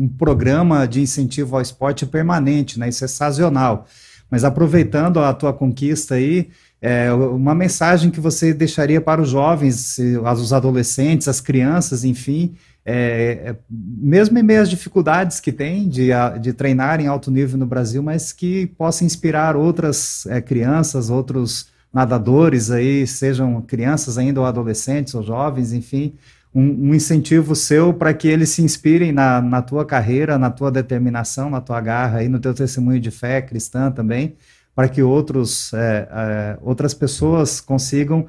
[0.01, 2.88] um programa de incentivo ao esporte permanente, né?
[2.88, 3.87] Isso é sazonal.
[4.29, 6.48] Mas aproveitando a tua conquista aí,
[6.84, 13.40] é, uma mensagem que você deixaria para os jovens, os adolescentes, as crianças, enfim, é,
[13.44, 16.08] é, mesmo em meio às dificuldades que tem de,
[16.40, 21.68] de treinar em alto nível no Brasil, mas que possa inspirar outras é, crianças, outros
[21.92, 26.14] nadadores aí, sejam crianças ainda ou adolescentes ou jovens, enfim,
[26.52, 30.72] um, um incentivo seu para que eles se inspirem na, na tua carreira, na tua
[30.72, 34.34] determinação, na tua garra e no teu testemunho de fé cristã também,
[34.74, 38.26] para que outros, é, é, outras pessoas consigam,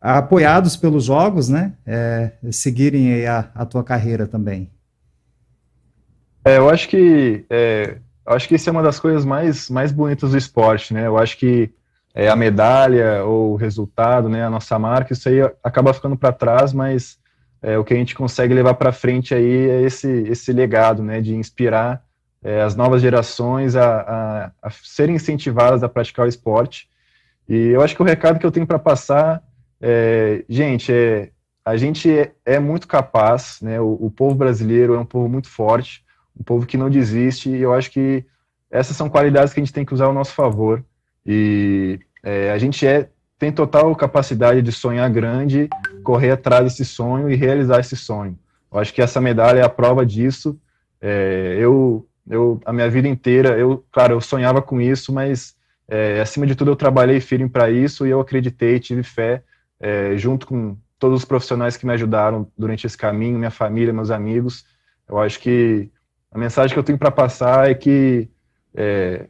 [0.00, 4.70] apoiados pelos jogos, né, é, seguirem a, a tua carreira também?
[6.44, 10.32] É, eu acho que é, acho que isso é uma das coisas mais, mais bonitas
[10.32, 11.06] do esporte, né?
[11.06, 11.70] Eu acho que
[12.12, 16.32] é, a medalha ou o resultado, né, a nossa marca, isso aí acaba ficando para
[16.32, 17.20] trás, mas
[17.78, 21.32] o que a gente consegue levar para frente aí é esse, esse legado, né, de
[21.32, 22.02] inspirar
[22.42, 26.88] é, as novas gerações a, a, a, serem incentivadas a praticar o esporte.
[27.48, 29.42] E eu acho que o recado que eu tenho para passar,
[29.80, 31.30] é, gente, é,
[31.64, 35.48] a gente é, é muito capaz, né, o, o povo brasileiro é um povo muito
[35.48, 36.04] forte,
[36.38, 38.24] um povo que não desiste, e eu acho que
[38.70, 40.84] essas são qualidades que a gente tem que usar ao nosso favor.
[41.26, 45.68] E é, a gente é, tem total capacidade de sonhar grande,
[46.02, 48.38] correr atrás desse sonho e realizar esse sonho.
[48.72, 50.58] Eu acho que essa medalha é a prova disso.
[51.00, 55.56] É, eu, eu, a minha vida inteira, eu, claro, eu sonhava com isso, mas
[55.88, 59.42] é, acima de tudo eu trabalhei firme para isso e eu acreditei, tive fé,
[59.80, 64.10] é, junto com todos os profissionais que me ajudaram durante esse caminho, minha família, meus
[64.10, 64.64] amigos.
[65.08, 65.90] Eu acho que
[66.30, 68.28] a mensagem que eu tenho para passar é que
[68.74, 69.26] é,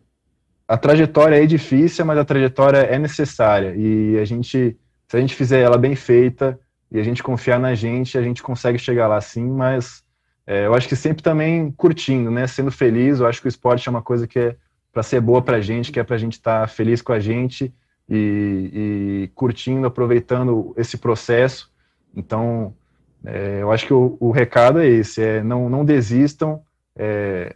[0.68, 4.76] a trajetória é difícil, mas a trajetória é necessária e a gente,
[5.08, 6.58] se a gente fizer ela bem feita
[6.90, 10.04] e a gente confiar na gente, a gente consegue chegar lá sim, mas
[10.46, 13.20] é, eu acho que sempre também curtindo, né, sendo feliz.
[13.20, 14.56] Eu acho que o esporte é uma coisa que é
[14.92, 17.12] para ser boa para a gente, que é para a gente estar tá feliz com
[17.12, 17.72] a gente
[18.08, 21.70] e, e, curtindo, aproveitando esse processo.
[22.14, 22.74] Então,
[23.24, 26.62] é, eu acho que o, o, recado é esse: é não, não desistam.
[26.94, 27.54] É,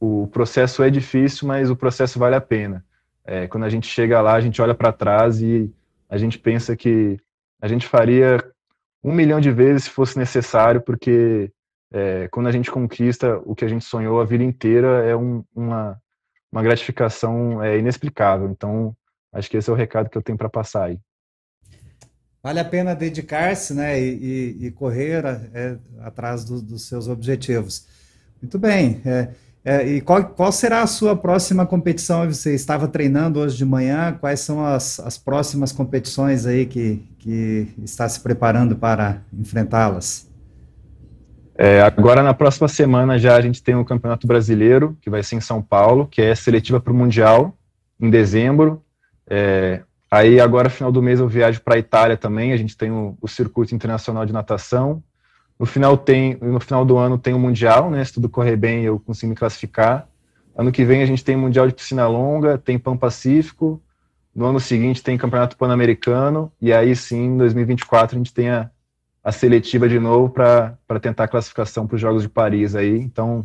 [0.00, 2.84] o processo é difícil, mas o processo vale a pena.
[3.24, 5.72] É, quando a gente chega lá, a gente olha para trás e
[6.08, 7.18] a gente pensa que
[7.60, 8.44] a gente faria
[9.02, 11.50] um milhão de vezes se fosse necessário, porque
[11.94, 15.44] é, quando a gente conquista o que a gente sonhou a vida inteira, é um,
[15.54, 15.96] uma,
[16.50, 18.50] uma gratificação é, inexplicável.
[18.50, 18.96] Então,
[19.32, 20.98] acho que esse é o recado que eu tenho para passar aí.
[22.42, 27.86] Vale a pena dedicar-se né, e, e, correr é, atrás do, dos seus objetivos.
[28.42, 29.00] Muito bem.
[29.06, 29.28] É,
[29.64, 32.26] é, e qual, qual, será a sua próxima competição?
[32.26, 34.18] Você estava treinando hoje de manhã.
[34.20, 40.33] Quais são as, as próximas competições aí que, que está se preparando para enfrentá-las?
[41.56, 45.36] É, agora, na próxima semana, já a gente tem o Campeonato Brasileiro, que vai ser
[45.36, 47.56] em São Paulo, que é seletiva para o Mundial,
[48.00, 48.82] em dezembro.
[49.28, 52.52] É, aí, agora, final do mês, eu viajo para a Itália também.
[52.52, 55.02] A gente tem o, o Circuito Internacional de Natação.
[55.58, 58.04] No final, tem, no final do ano tem o Mundial, né?
[58.04, 60.08] Se tudo correr bem, eu consigo me classificar.
[60.56, 63.80] Ano que vem a gente tem Mundial de Piscina Longa, tem Pan Pacífico.
[64.34, 66.50] No ano seguinte tem Campeonato Pan-Americano.
[66.60, 68.68] E aí sim, em 2024, a gente tem a,
[69.24, 72.98] a seletiva de novo para tentar a classificação para os Jogos de Paris aí.
[72.98, 73.42] Então,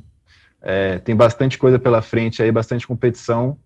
[0.62, 3.58] é, tem bastante coisa pela frente aí, bastante competição.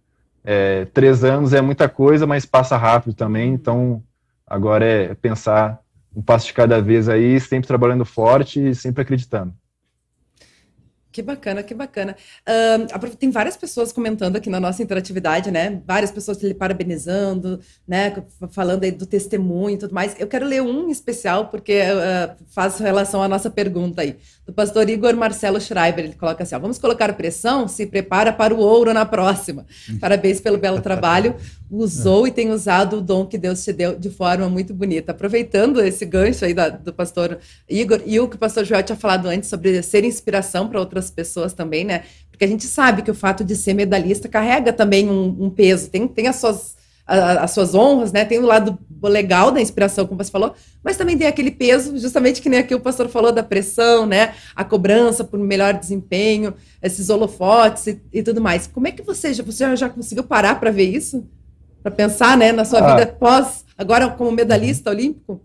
[0.44, 3.54] É, três anos é muita coisa, mas passa rápido também.
[3.54, 4.04] Então,
[4.46, 5.80] agora é pensar
[6.16, 9.52] um passo de cada vez aí, sempre trabalhando forte e sempre acreditando.
[11.14, 12.16] Que bacana, que bacana.
[12.42, 15.80] Uh, tem várias pessoas comentando aqui na nossa interatividade, né?
[15.86, 18.16] Várias pessoas lhe parabenizando, né?
[18.50, 20.16] Falando aí do testemunho e tudo mais.
[20.20, 24.18] Eu quero ler um especial, porque uh, faz relação à nossa pergunta aí.
[24.44, 28.52] Do pastor Igor Marcelo Schreiber, ele coloca assim: ó, vamos colocar pressão, se prepara para
[28.52, 29.68] o ouro na próxima.
[30.02, 31.36] Parabéns pelo belo trabalho.
[31.70, 35.12] Usou e tem usado o dom que Deus te deu de forma muito bonita.
[35.12, 38.96] Aproveitando esse gancho aí da, do pastor Igor e o que o pastor Joel tinha
[38.96, 42.04] falado antes sobre ser inspiração para outras outras pessoas também, né?
[42.32, 45.90] Porque a gente sabe que o fato de ser medalhista carrega também um, um peso,
[45.90, 48.24] tem, tem as suas as suas honras, né?
[48.24, 52.42] Tem o lado legal da inspiração, como você falou, mas também tem aquele peso, justamente
[52.42, 54.34] que nem aqui o pastor falou da pressão, né?
[54.56, 58.68] A cobrança por melhor desempenho, esses holofotes e, e tudo mais.
[58.68, 61.28] Como é que você já, você já conseguiu parar para ver isso?
[61.82, 62.96] Para pensar, né, na sua ah.
[62.96, 65.42] vida pós, agora como medalhista olímpico?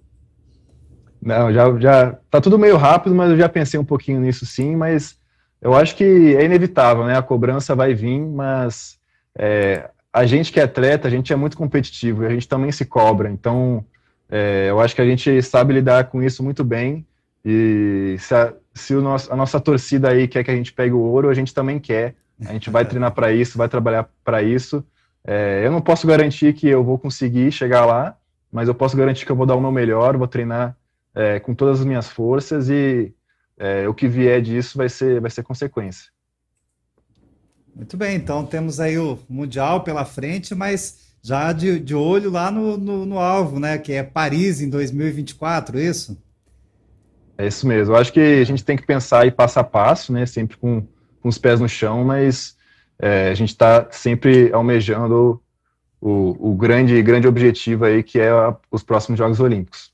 [1.20, 4.76] Não, já, já tá tudo meio rápido, mas eu já pensei um pouquinho nisso sim,
[4.76, 5.18] mas
[5.60, 6.04] eu acho que
[6.36, 7.16] é inevitável, né?
[7.16, 8.98] A cobrança vai vir, mas
[9.36, 12.70] é, a gente que é atleta, a gente é muito competitivo e a gente também
[12.70, 13.30] se cobra.
[13.30, 13.84] Então,
[14.28, 17.06] é, eu acho que a gente sabe lidar com isso muito bem.
[17.44, 20.92] E se, a, se o nosso, a nossa torcida aí quer que a gente pegue
[20.92, 22.14] o ouro, a gente também quer.
[22.46, 24.84] A gente vai treinar para isso, vai trabalhar para isso.
[25.24, 28.16] É, eu não posso garantir que eu vou conseguir chegar lá,
[28.50, 30.76] mas eu posso garantir que eu vou dar o meu melhor, vou treinar
[31.14, 33.12] é, com todas as minhas forças e
[33.58, 36.06] é, o que vier disso vai ser, vai ser consequência.
[37.74, 42.50] Muito bem, então temos aí o Mundial pela frente, mas já de, de olho lá
[42.50, 43.78] no, no, no, alvo, né?
[43.78, 46.20] Que é Paris em 2024, isso?
[47.36, 47.94] É isso mesmo.
[47.94, 50.26] Eu acho que a gente tem que pensar aí passo a passo, né?
[50.26, 50.84] Sempre com,
[51.20, 52.56] com os pés no chão, mas
[52.98, 55.40] é, a gente está sempre almejando
[56.00, 59.92] o, o grande, grande objetivo aí, que é a, os próximos Jogos Olímpicos.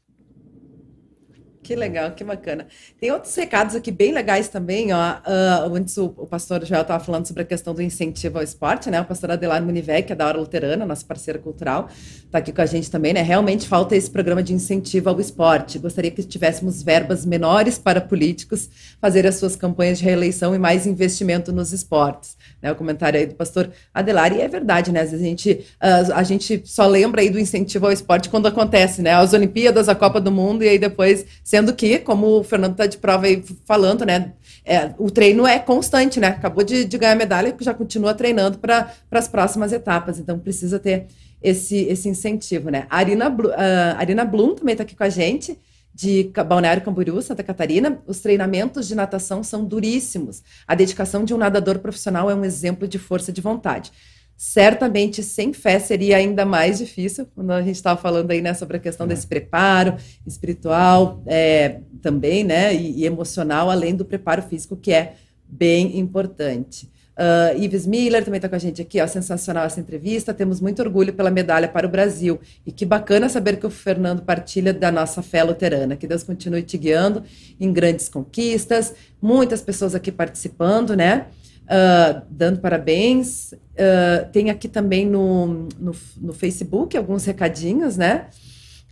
[1.64, 2.66] Que legal, que bacana.
[3.00, 5.14] Tem outros recados aqui bem legais também, ó.
[5.14, 8.90] Uh, antes o, o pastor Joel estava falando sobre a questão do incentivo ao esporte,
[8.90, 9.00] né?
[9.00, 11.88] O pastor Adelar Munivec, que é da Hora Luterana, nossa parceira cultural,
[12.27, 13.22] está aqui com a gente também, né?
[13.22, 15.79] Realmente falta esse programa de incentivo ao esporte.
[15.79, 18.68] Gostaria que tivéssemos verbas menores para políticos
[19.00, 22.37] fazer as suas campanhas de reeleição e mais investimento nos esportes.
[22.61, 22.72] Né?
[22.72, 25.00] O comentário aí do pastor Adelar, e é verdade, né?
[25.00, 28.48] Às vezes a gente, uh, a gente só lembra aí do incentivo ao esporte quando
[28.48, 29.14] acontece, né?
[29.14, 31.24] As Olimpíadas, a Copa do Mundo, e aí depois
[31.55, 34.33] Sendo que, como o Fernando está de prova aí falando, né?
[34.64, 36.27] É, o treino é constante, né?
[36.27, 40.19] Acabou de, de ganhar medalha, já continua treinando para as próximas etapas.
[40.19, 41.07] Então precisa ter
[41.40, 42.88] esse, esse incentivo, né?
[42.90, 45.57] A Arina, uh, Arina Blum também está aqui com a gente
[45.95, 50.43] de Balneário Camboriú, Santa Catarina, os treinamentos de natação são duríssimos.
[50.67, 53.93] A dedicação de um nadador profissional é um exemplo de força de vontade.
[54.37, 58.77] Certamente, sem fé, seria ainda mais difícil, quando a gente estava falando aí, né, sobre
[58.77, 59.94] a questão desse preparo
[60.27, 65.14] espiritual é, também, né, e, e, emocional, além do preparo físico, que é
[65.49, 66.92] bem importante.
[67.14, 70.83] Uh, Ives Miller também está com a gente aqui, ó, sensacional essa entrevista, temos muito
[70.83, 74.90] orgulho pela medalha para o Brasil, e que bacana saber que o Fernando partilha da
[74.90, 77.23] nossa fé luterana, que Deus continue te guiando
[77.61, 81.27] em grandes conquistas, muitas pessoas aqui participando, né,
[81.64, 83.53] uh, dando parabéns.
[83.53, 88.29] Uh, tem aqui também no, no, no, Facebook alguns recadinhos, né?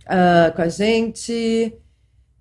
[0.05, 1.73] Uh, com a gente.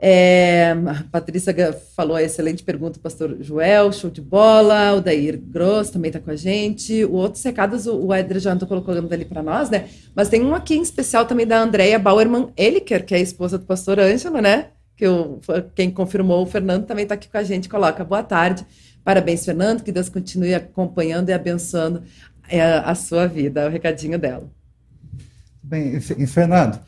[0.05, 1.55] É, a Patrícia
[1.95, 4.95] falou a excelente pergunta, pastor Joel, show de bola.
[4.95, 7.05] O Dair Gross também está com a gente.
[7.05, 9.89] O outros recados, o, o Edre já não colocando ali para nós, né?
[10.13, 13.57] Mas tem um aqui em especial também da Andrea Bauerman Eliker, que é a esposa
[13.59, 14.71] do pastor Ângelo, né?
[14.97, 15.39] Que o,
[15.73, 17.69] quem confirmou, o Fernando, também está aqui com a gente.
[17.69, 18.67] Coloca boa tarde.
[19.05, 22.03] Parabéns, Fernando, que Deus continue acompanhando e abençoando
[22.49, 23.67] é, a sua vida.
[23.67, 24.49] O recadinho dela.
[25.63, 26.79] Bem, Fernando,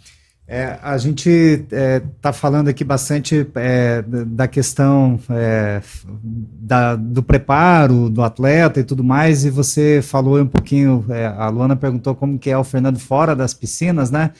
[0.46, 5.80] é, a gente está é, tá falando aqui bastante é, da questão é,
[6.22, 11.48] da, do preparo do atleta e tudo mais, e você falou um pouquinho, é, a
[11.48, 14.32] Luana perguntou como que é o Fernando fora das piscinas, né?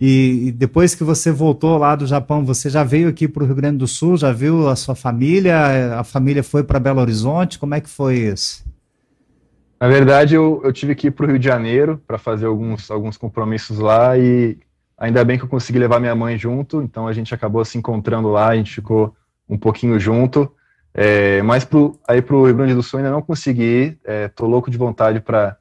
[0.00, 3.54] E, depois que você voltou lá do Japão, você já veio aqui para o Rio
[3.54, 5.98] Grande do Sul, já viu a sua família?
[5.98, 7.58] A família foi para Belo Horizonte?
[7.58, 8.64] Como é que foi isso?
[9.78, 12.90] Na verdade, eu, eu tive que ir para o Rio de Janeiro para fazer alguns,
[12.90, 14.58] alguns compromissos lá e
[14.96, 18.28] ainda bem que eu consegui levar minha mãe junto, então a gente acabou se encontrando
[18.28, 19.14] lá, a gente ficou
[19.48, 20.50] um pouquinho junto.
[20.94, 24.30] É, mas pro, aí para o Rio Grande do Sul ainda não consegui ir, é,
[24.40, 25.56] louco de vontade para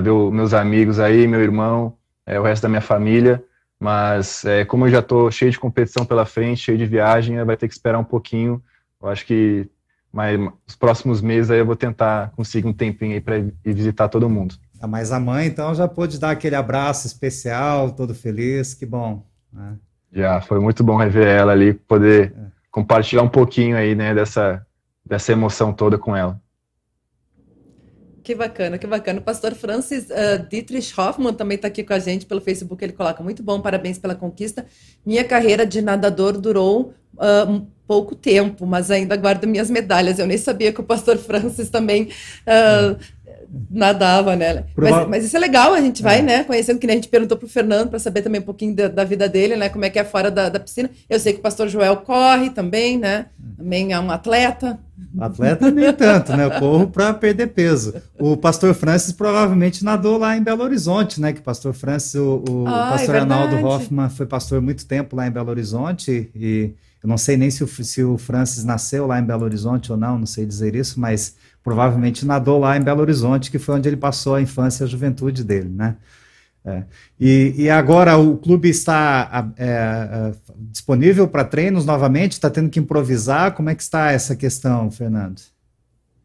[0.00, 3.42] ver os meus amigos aí, meu irmão, é, o resto da minha família.
[3.80, 7.56] Mas é, como eu já estou cheio de competição pela frente, cheio de viagem, vai
[7.56, 8.62] ter que esperar um pouquinho.
[9.02, 9.66] Eu acho que
[10.12, 14.08] mas, os próximos meses aí eu vou tentar conseguir um tempinho aí para ir visitar
[14.08, 14.56] todo mundo.
[14.80, 19.24] Ah, mas a mãe, então, já pôde dar aquele abraço especial, todo feliz, que bom.
[19.52, 19.76] Né?
[20.12, 22.40] Já, foi muito bom rever ela ali, poder é.
[22.70, 24.66] compartilhar um pouquinho aí, né, dessa,
[25.06, 26.40] dessa emoção toda com ela.
[28.22, 29.20] Que bacana, que bacana.
[29.20, 32.84] O pastor Francis uh, Dietrich Hoffmann também está aqui com a gente pelo Facebook.
[32.84, 34.66] Ele coloca: muito bom, parabéns pela conquista.
[35.04, 40.18] Minha carreira de nadador durou uh, pouco tempo, mas ainda guardo minhas medalhas.
[40.18, 42.04] Eu nem sabia que o pastor Francis também
[42.46, 42.98] uh,
[43.70, 44.64] nadava, né?
[44.76, 46.22] Mas, mas, isso é legal, a gente vai, é.
[46.22, 48.88] né, conhecendo, que nem a gente perguntou pro Fernando para saber também um pouquinho da,
[48.88, 50.90] da, vida dele, né, como é que é fora da, da, piscina.
[51.08, 54.78] Eu sei que o pastor Joel corre também, né, também é um atleta.
[55.18, 57.94] Atleta nem tanto, né, eu corro para perder peso.
[58.18, 62.44] O pastor Francis provavelmente nadou lá em Belo Horizonte, né, que o pastor Francis, o,
[62.48, 66.30] o ah, é pastor é Arnaldo Hoffman foi pastor muito tempo lá em Belo Horizonte
[66.34, 69.90] e eu não sei nem se o, se o Francis nasceu lá em Belo Horizonte
[69.90, 73.76] ou não, não sei dizer isso, mas provavelmente nadou lá em Belo Horizonte, que foi
[73.76, 75.96] onde ele passou a infância e a juventude dele, né?
[76.64, 76.82] É.
[77.18, 82.32] E, e, agora o clube está é, é, disponível para treinos novamente?
[82.32, 83.52] Está tendo que improvisar?
[83.52, 85.40] Como é que está essa questão, Fernando?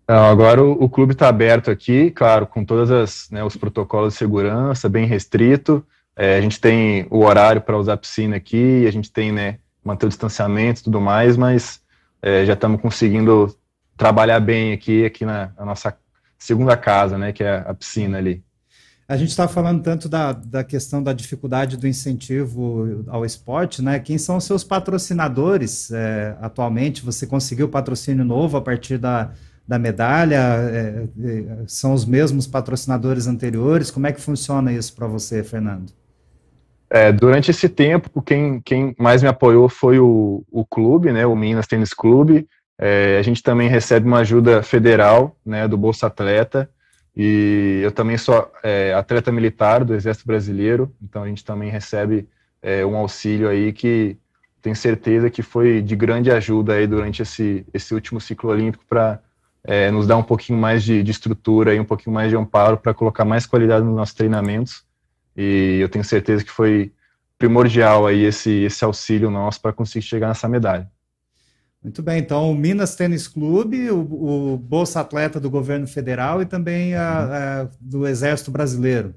[0.08, 4.20] Não, agora o, o clube está aberto aqui, claro, com todos né, os protocolos de
[4.20, 5.86] segurança, bem restrito.
[6.18, 9.60] É, a gente tem o horário para usar a piscina aqui, a gente tem né,
[9.84, 11.80] manter o distanciamento e tudo mais, mas
[12.22, 13.56] é, já estamos conseguindo
[13.98, 15.96] trabalhar bem aqui, aqui na, na, nossa
[16.38, 18.44] segunda casa, né, que é a piscina ali.
[19.08, 24.00] A gente está falando tanto da, da questão da dificuldade do incentivo ao esporte, né?
[24.00, 27.06] Quem são os seus patrocinadores é, atualmente?
[27.06, 29.30] Você conseguiu patrocínio novo a partir da,
[29.68, 30.38] da medalha?
[30.38, 33.92] É, é, são os mesmos patrocinadores anteriores?
[33.92, 35.94] Como é que funciona isso para você, Fernando?
[36.90, 41.36] É, durante esse tempo, quem, quem mais me apoiou foi o, o clube, né, o
[41.36, 42.48] Minas Tênis Clube.
[42.78, 46.70] É, a gente também recebe uma ajuda federal, né, do Bolsa Atleta.
[47.16, 52.28] E eu também sou é, atleta militar do Exército Brasileiro, então a gente também recebe
[52.62, 54.18] é, um auxílio aí que
[54.62, 59.22] tenho certeza que foi de grande ajuda aí durante esse, esse último ciclo olímpico para
[59.64, 62.76] é, nos dar um pouquinho mais de, de estrutura e um pouquinho mais de amparo
[62.76, 64.84] para colocar mais qualidade nos nossos treinamentos.
[65.38, 66.92] E eu tenho certeza que foi
[67.38, 70.90] primordial aí esse, esse auxílio nosso para conseguir chegar nessa medalha.
[71.86, 74.00] Muito bem, então o Minas Tênis Clube, o,
[74.54, 79.14] o Bolsa Atleta do governo federal e também a, a, do Exército Brasileiro.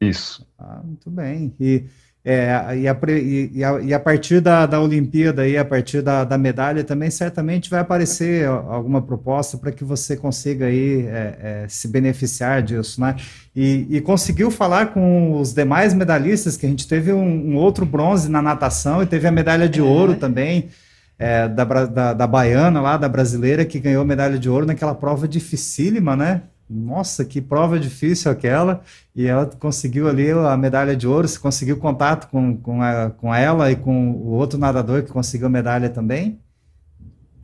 [0.00, 0.46] Isso.
[0.58, 1.54] Ah, muito bem.
[1.60, 1.84] E,
[2.24, 2.46] é,
[2.78, 6.38] e, a, e, a, e, a, partir da, da Olimpíada e a partir da, da,
[6.38, 11.86] medalha também certamente vai aparecer alguma proposta para que você consiga aí é, é, se
[11.86, 13.14] beneficiar disso, né?
[13.54, 17.84] E, e, conseguiu falar com os demais medalhistas que a gente teve um, um outro
[17.84, 20.16] bronze na natação e teve a medalha de ouro é.
[20.16, 20.70] também
[21.18, 25.28] é, da, da, da baiana lá, da brasileira, que ganhou medalha de ouro naquela prova
[25.28, 26.42] dificílima, né?
[26.68, 28.80] Nossa, que prova difícil aquela.
[29.14, 31.28] E ela conseguiu ali a medalha de ouro.
[31.28, 35.50] Você conseguiu contato com, com, a, com ela e com o outro nadador que conseguiu
[35.50, 36.40] medalha também?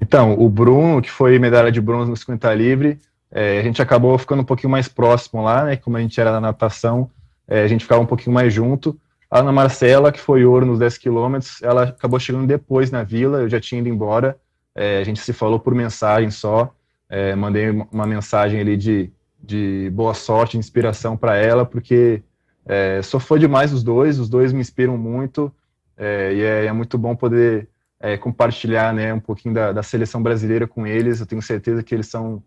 [0.01, 2.99] Então, o Bruno, que foi medalha de bronze no 50 livre,
[3.31, 5.77] é, a gente acabou ficando um pouquinho mais próximo lá, né?
[5.77, 7.11] Como a gente era na natação,
[7.47, 8.99] é, a gente ficava um pouquinho mais junto.
[9.31, 13.43] A Ana Marcela, que foi ouro nos 10 quilômetros, ela acabou chegando depois na vila,
[13.43, 14.37] eu já tinha ido embora.
[14.75, 16.75] É, a gente se falou por mensagem só.
[17.09, 19.11] É, mandei uma mensagem ali de,
[19.43, 22.23] de boa sorte, inspiração para ela, porque
[22.67, 25.53] é, sou fã demais dos dois, os dois me inspiram muito,
[25.97, 27.69] é, e é, é, muito bom poder
[28.01, 31.21] é, compartilhar né, um pouquinho da, da, seleção brasileira com eles.
[31.21, 32.43] Eu tenho certeza que eles são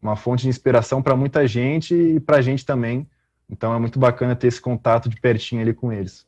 [0.00, 3.08] uma fonte de inspiração para muita gente e para a gente também.
[3.50, 6.26] Então é muito bacana ter esse contato de pertinho ali com eles.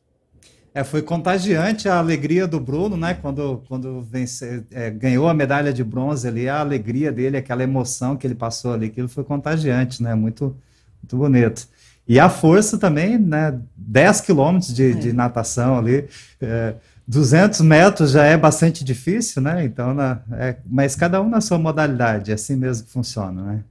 [0.75, 3.15] É, foi contagiante a alegria do Bruno, né?
[3.15, 8.17] Quando, quando vence, é, ganhou a medalha de bronze ali, a alegria dele, aquela emoção
[8.17, 10.15] que ele passou ali, aquilo foi contagiante, né?
[10.15, 10.57] Muito,
[11.03, 11.69] muito bonito.
[12.07, 13.59] E a força também, né?
[13.77, 14.95] 10 quilômetros de, é.
[14.95, 16.09] de natação ali,
[16.41, 16.75] é,
[17.09, 19.65] 200 metros já é bastante difícil, né?
[19.65, 23.65] Então, na, é, mas cada um na sua modalidade, é assim mesmo que funciona, né?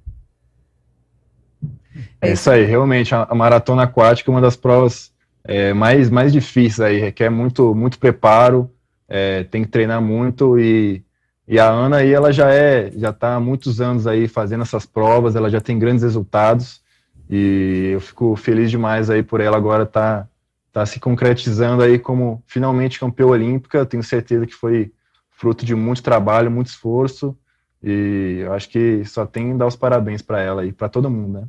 [2.21, 5.11] É isso aí, realmente, a maratona aquática é uma das provas
[5.43, 8.69] é, mais, mais difíceis aí, requer muito, muito preparo,
[9.07, 11.03] é, tem que treinar muito e,
[11.47, 14.85] e a Ana aí, ela já é, já está há muitos anos aí fazendo essas
[14.85, 16.81] provas, ela já tem grandes resultados
[17.29, 20.27] e eu fico feliz demais aí por ela agora tá,
[20.73, 24.91] tá se concretizando aí como finalmente campeã olímpica, tenho certeza que foi
[25.31, 27.37] fruto de muito trabalho, muito esforço
[27.81, 31.39] e eu acho que só tem dar os parabéns para ela e para todo mundo,
[31.39, 31.47] né?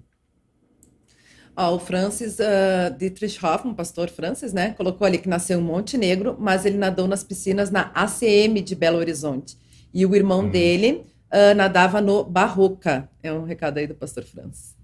[1.60, 6.36] Ó, o Francis uh, Dietrich Hoffmann, pastor Francis, né, colocou ali que nasceu em Montenegro,
[6.38, 9.58] mas ele nadou nas piscinas na ACM de Belo Horizonte.
[9.92, 10.50] E o irmão hum.
[10.50, 13.08] dele uh, nadava no Barroca.
[13.20, 14.76] É um recado aí do pastor Francis.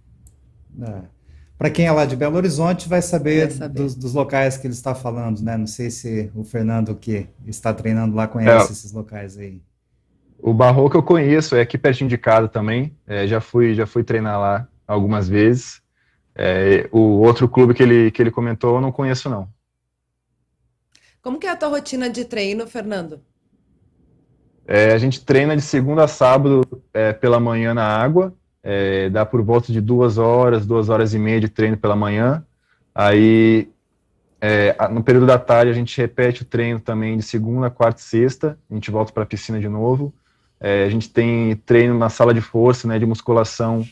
[0.83, 1.03] É.
[1.57, 3.81] Para quem é lá de Belo Horizonte, vai saber, vai saber.
[3.81, 5.57] Dos, dos, locais que ele está falando, né?
[5.57, 8.73] Não sei se o Fernando que está treinando lá conhece é.
[8.73, 9.63] esses locais aí.
[10.41, 12.97] O Barroca eu conheço, é aqui pertinho de casa também.
[13.07, 15.84] É, já fui, já fui treinar lá algumas vezes.
[16.37, 19.49] É, o outro clube que ele, que ele comentou eu não conheço, não.
[21.23, 23.21] Como que é a tua rotina de treino, Fernando?
[24.67, 26.63] É, a gente treina de segunda a sábado
[26.93, 31.19] é, pela manhã na água, é, dá por volta de duas horas, duas horas e
[31.19, 32.45] meia de treino pela manhã.
[32.95, 33.71] Aí,
[34.41, 38.05] é, no período da tarde, a gente repete o treino também de segunda, quarta e
[38.05, 40.15] sexta, a gente volta para a piscina de novo.
[40.59, 43.85] É, a gente tem treino na sala de força, né, de musculação,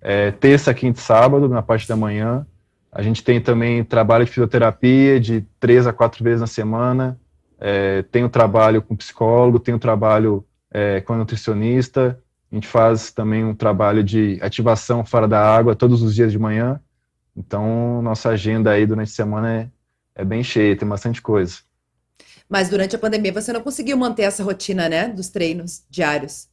[0.00, 2.46] é, terça, quinta e sábado, na parte da manhã.
[2.92, 7.18] A gente tem também trabalho de fisioterapia de três a quatro vezes na semana.
[7.58, 12.18] É, tem o trabalho com psicólogo, tem o trabalho é, com nutricionista.
[12.50, 16.38] A gente faz também um trabalho de ativação fora da água todos os dias de
[16.38, 16.80] manhã.
[17.36, 19.68] Então, nossa agenda aí durante a semana é,
[20.16, 21.58] é bem cheia, tem bastante coisa.
[22.48, 26.48] Mas durante a pandemia você não conseguiu manter essa rotina, né, dos treinos diários?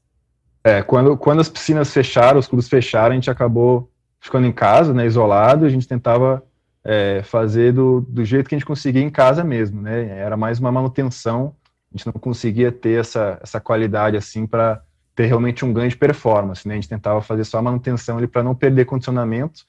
[0.67, 3.89] É, quando, quando as piscinas fecharam, os clubes fecharam, a gente acabou
[4.19, 6.43] ficando em casa, né, isolado, a gente tentava
[6.83, 10.59] é, fazer do, do jeito que a gente conseguia em casa mesmo, né, era mais
[10.59, 11.55] uma manutenção,
[11.89, 14.81] a gente não conseguia ter essa, essa qualidade assim para
[15.15, 18.27] ter realmente um ganho de performance, né, a gente tentava fazer só a manutenção ali
[18.27, 19.63] para não perder condicionamento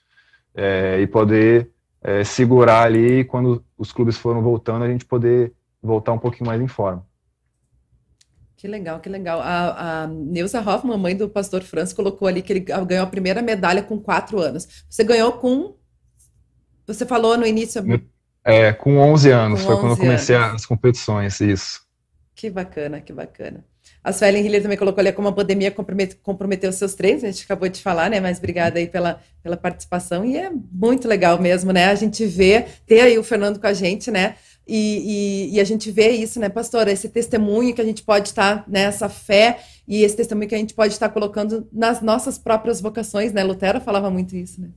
[0.52, 1.70] é, e poder
[2.02, 6.60] é, segurar ali quando os clubes foram voltando, a gente poder voltar um pouquinho mais
[6.60, 7.06] em forma.
[8.58, 9.40] Que legal, que legal.
[9.40, 13.40] A, a Neuza Hoffman, mãe do pastor Franz, colocou ali que ele ganhou a primeira
[13.40, 14.84] medalha com quatro anos.
[14.90, 15.76] Você ganhou com.
[16.84, 17.80] Você falou no início.
[18.44, 20.56] É, com 11 anos, com foi 11 quando eu comecei anos.
[20.56, 21.82] as competições, isso.
[22.34, 23.64] Que bacana, que bacana.
[24.02, 25.72] A Suelen Hiller também colocou ali como a pandemia
[26.22, 28.18] comprometeu seus treinos, a gente acabou de falar, né?
[28.18, 30.24] Mas obrigada aí pela, pela participação.
[30.24, 31.86] E é muito legal mesmo, né?
[31.86, 34.34] A gente vê, ter aí o Fernando com a gente, né?
[34.68, 36.92] E, e, e, a gente vê isso, né, pastora?
[36.92, 40.58] Esse testemunho que a gente pode estar, né, essa fé e esse testemunho que a
[40.58, 43.42] gente pode estar colocando nas nossas próprias vocações, né?
[43.42, 44.68] Lutero falava muito isso, né?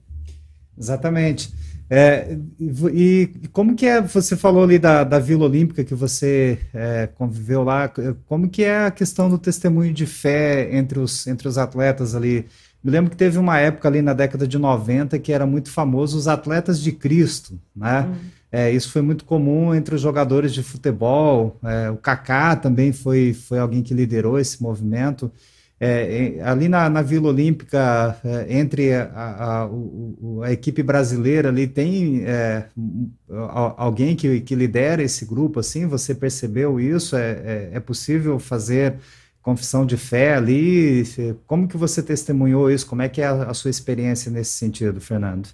[0.80, 1.54] Exatamente.
[1.90, 6.58] É, e, e, como que é, você falou ali da, da Vila Olímpica que você
[6.74, 7.92] é, conviveu lá,
[8.28, 12.46] como que é a questão do testemunho de fé entre os, entre os atletas ali?
[12.82, 16.18] Me lembro que teve uma época ali na década de 90 que era muito famoso
[16.18, 18.08] os atletas de Cristo, né?
[18.08, 18.41] Hum.
[18.52, 21.58] É, isso foi muito comum entre os jogadores de futebol.
[21.64, 25.32] É, o Kaká também foi, foi alguém que liderou esse movimento.
[25.84, 29.70] É, ali na, na, Vila Olímpica, é, entre a, a, a,
[30.44, 32.68] a, equipe brasileira ali, tem é,
[33.78, 35.88] alguém que, que lidera esse grupo, assim?
[35.88, 37.16] Você percebeu isso?
[37.16, 38.98] É, é, é, possível fazer
[39.42, 41.04] confissão de fé ali?
[41.48, 42.86] Como que você testemunhou isso?
[42.86, 45.50] Como é que é a, sua experiência nesse sentido, Fernando?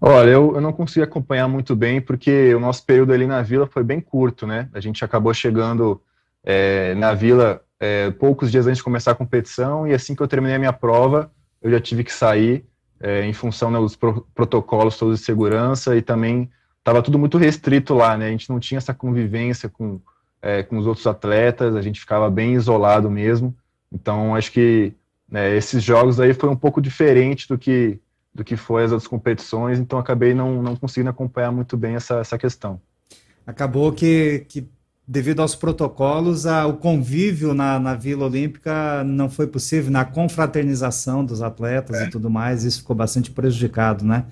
[0.00, 3.66] Olha, eu, eu não consegui acompanhar muito bem, porque o nosso período ali na Vila
[3.66, 4.68] foi bem curto, né?
[4.72, 6.00] A gente acabou chegando
[6.42, 10.28] é, na Vila é, poucos dias antes de começar a competição, e assim que eu
[10.28, 11.30] terminei a minha prova,
[11.60, 12.64] eu já tive que sair
[12.98, 17.36] é, em função dos né, pro protocolos todos de segurança e também estava tudo muito
[17.36, 18.28] restrito lá, né?
[18.28, 20.00] A gente não tinha essa convivência com,
[20.40, 23.54] é, com os outros atletas, a gente ficava bem isolado mesmo.
[23.92, 24.94] Então, acho que
[25.28, 28.00] né, esses jogos aí foi um pouco diferente do que
[28.34, 32.16] do que foi as outras competições, então acabei não, não conseguindo acompanhar muito bem essa,
[32.16, 32.80] essa questão.
[33.46, 34.68] Acabou que, que
[35.06, 41.24] devido aos protocolos, a, o convívio na, na Vila Olímpica não foi possível, na confraternização
[41.24, 42.04] dos atletas é.
[42.06, 44.24] e tudo mais, isso ficou bastante prejudicado, né?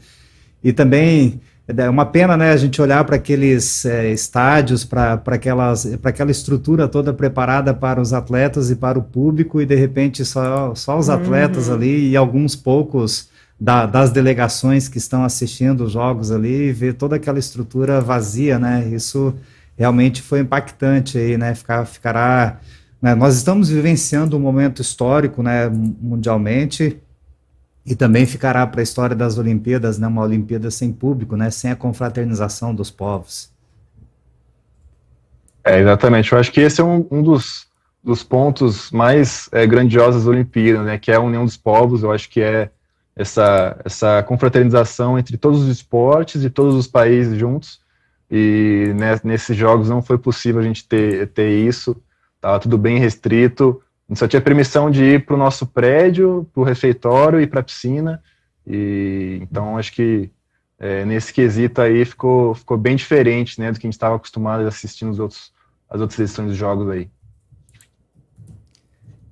[0.63, 5.21] E também é uma pena, né, a gente olhar para aqueles é, estádios, para
[6.05, 10.75] aquela estrutura toda preparada para os atletas e para o público, e de repente só,
[10.75, 11.75] só os atletas uhum.
[11.75, 13.29] ali e alguns poucos
[13.61, 18.59] da, das delegações que estão assistindo os jogos ali, e ver toda aquela estrutura vazia,
[18.59, 18.87] né?
[18.89, 19.35] Isso
[19.77, 21.55] realmente foi impactante aí, né?
[21.55, 22.61] Ficar, ficará.
[23.01, 23.15] Né?
[23.15, 25.69] Nós estamos vivenciando um momento histórico, né?
[25.69, 27.01] Mundialmente
[27.85, 30.07] e também ficará para a história das Olimpíadas, né?
[30.07, 31.51] Uma Olimpíada sem público, né?
[31.51, 33.51] Sem a confraternização dos povos.
[35.65, 36.31] É, exatamente.
[36.31, 37.67] Eu acho que esse é um, um dos,
[38.05, 40.99] dos pontos mais é, grandiosos das Olimpíadas, né?
[40.99, 42.03] Que é a união dos povos.
[42.03, 42.71] Eu acho que é
[43.19, 47.81] essa, essa confraternização entre todos os esportes e todos os países juntos.
[48.31, 52.01] E né, nesses jogos não foi possível a gente ter, ter isso,
[52.37, 56.49] estava tudo bem restrito, a gente só tinha permissão de ir para o nosso prédio,
[56.55, 58.23] para o refeitório e para a piscina,
[58.65, 60.31] e então acho que
[60.79, 64.65] é, nesse quesito aí ficou, ficou bem diferente né, do que a gente estava acostumado
[64.65, 65.53] a assistir nos outros,
[65.91, 67.11] as outras edições dos jogos aí.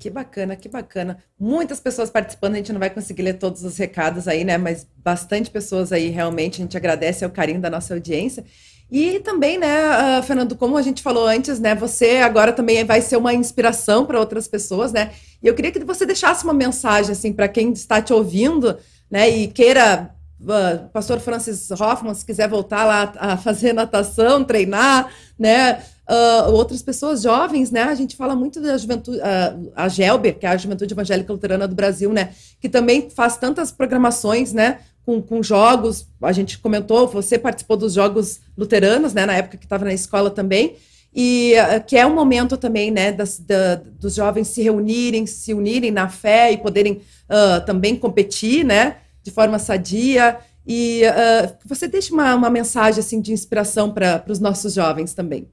[0.07, 1.18] Que bacana, que bacana.
[1.36, 4.57] Muitas pessoas participando, a gente não vai conseguir ler todos os recados aí, né?
[4.57, 8.44] Mas bastante pessoas aí, realmente, a gente agradece o carinho da nossa audiência.
[8.88, 13.00] E também, né, uh, Fernando, como a gente falou antes, né, você agora também vai
[13.00, 15.11] ser uma inspiração para outras pessoas, né?
[15.42, 18.78] E eu queria que você deixasse uma mensagem assim para quem está te ouvindo,
[19.11, 25.11] né, e queira uh, Pastor Francis Hoffman, se quiser voltar lá a fazer natação, treinar,
[25.36, 25.82] né?
[26.09, 27.82] Uh, outras pessoas jovens, né?
[27.82, 31.66] A gente fala muito da juventude, uh, a Gelber, que é a Juventude Evangélica Luterana
[31.66, 32.30] do Brasil, né?
[32.61, 34.78] Que também faz tantas programações, né?
[35.07, 39.64] com, com jogos, a gente comentou, você participou dos jogos luteranos, né, na época que
[39.64, 40.74] estava na escola também,
[41.14, 45.54] e uh, que é um momento também, né, das, da, dos jovens se reunirem, se
[45.54, 46.94] unirem na fé e poderem
[47.30, 53.20] uh, também competir, né, de forma sadia, e uh, você deixa uma, uma mensagem, assim,
[53.20, 55.48] de inspiração para os nossos jovens também.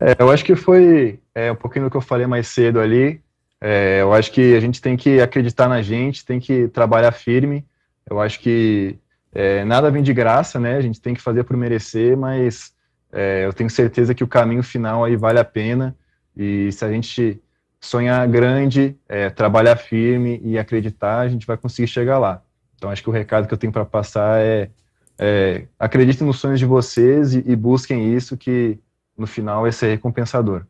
[0.00, 3.20] É, eu acho que foi é, um pouquinho do que eu falei mais cedo ali,
[3.60, 7.64] é, eu acho que a gente tem que acreditar na gente, tem que trabalhar firme,
[8.08, 8.98] eu acho que
[9.34, 10.76] é, nada vem de graça, né?
[10.76, 12.72] A gente tem que fazer por merecer, mas
[13.12, 15.96] é, eu tenho certeza que o caminho final aí vale a pena.
[16.36, 17.40] E se a gente
[17.80, 22.42] sonhar grande, é, trabalhar firme e acreditar, a gente vai conseguir chegar lá.
[22.76, 24.70] Então acho que o recado que eu tenho para passar é,
[25.18, 28.78] é acreditem nos sonhos de vocês e, e busquem isso que
[29.16, 30.66] no final vai ser recompensador.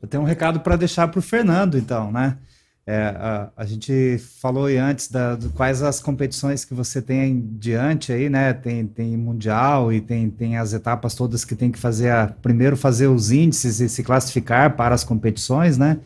[0.00, 2.36] Eu tenho um recado para deixar para o Fernando, então, né?
[2.84, 8.12] É, a, a, gente falou antes da, de quais as competições que você tem diante
[8.12, 8.52] aí, né?
[8.52, 12.76] Tem, tem mundial e tem, tem as etapas todas que tem que fazer a, primeiro
[12.76, 16.00] fazer os índices e se classificar para as competições, né?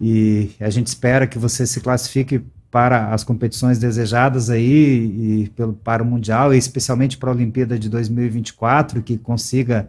[0.00, 5.74] E a gente espera que você se classifique para as competições desejadas aí e pelo,
[5.74, 9.88] para o mundial e especialmente para a Olimpíada de 2024 que consiga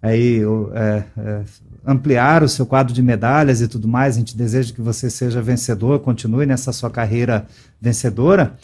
[0.00, 0.40] aí
[0.74, 1.42] é, é,
[1.86, 4.16] ampliar o seu quadro de medalhas e tudo mais.
[4.16, 7.46] A gente deseja que você seja vencedor, continue nessa sua carreira
[7.80, 8.54] vencedora.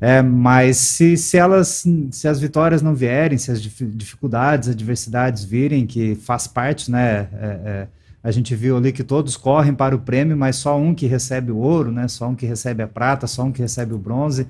[0.00, 5.86] É, mas se, se elas, se as vitórias não vierem, se as dificuldades, adversidades virem,
[5.86, 7.28] que faz parte, né?
[7.32, 7.88] É, é,
[8.22, 11.50] a gente viu ali que todos correm para o prêmio, mas só um que recebe
[11.50, 12.06] o ouro, né?
[12.06, 14.46] Só um que recebe a prata, só um que recebe o bronze.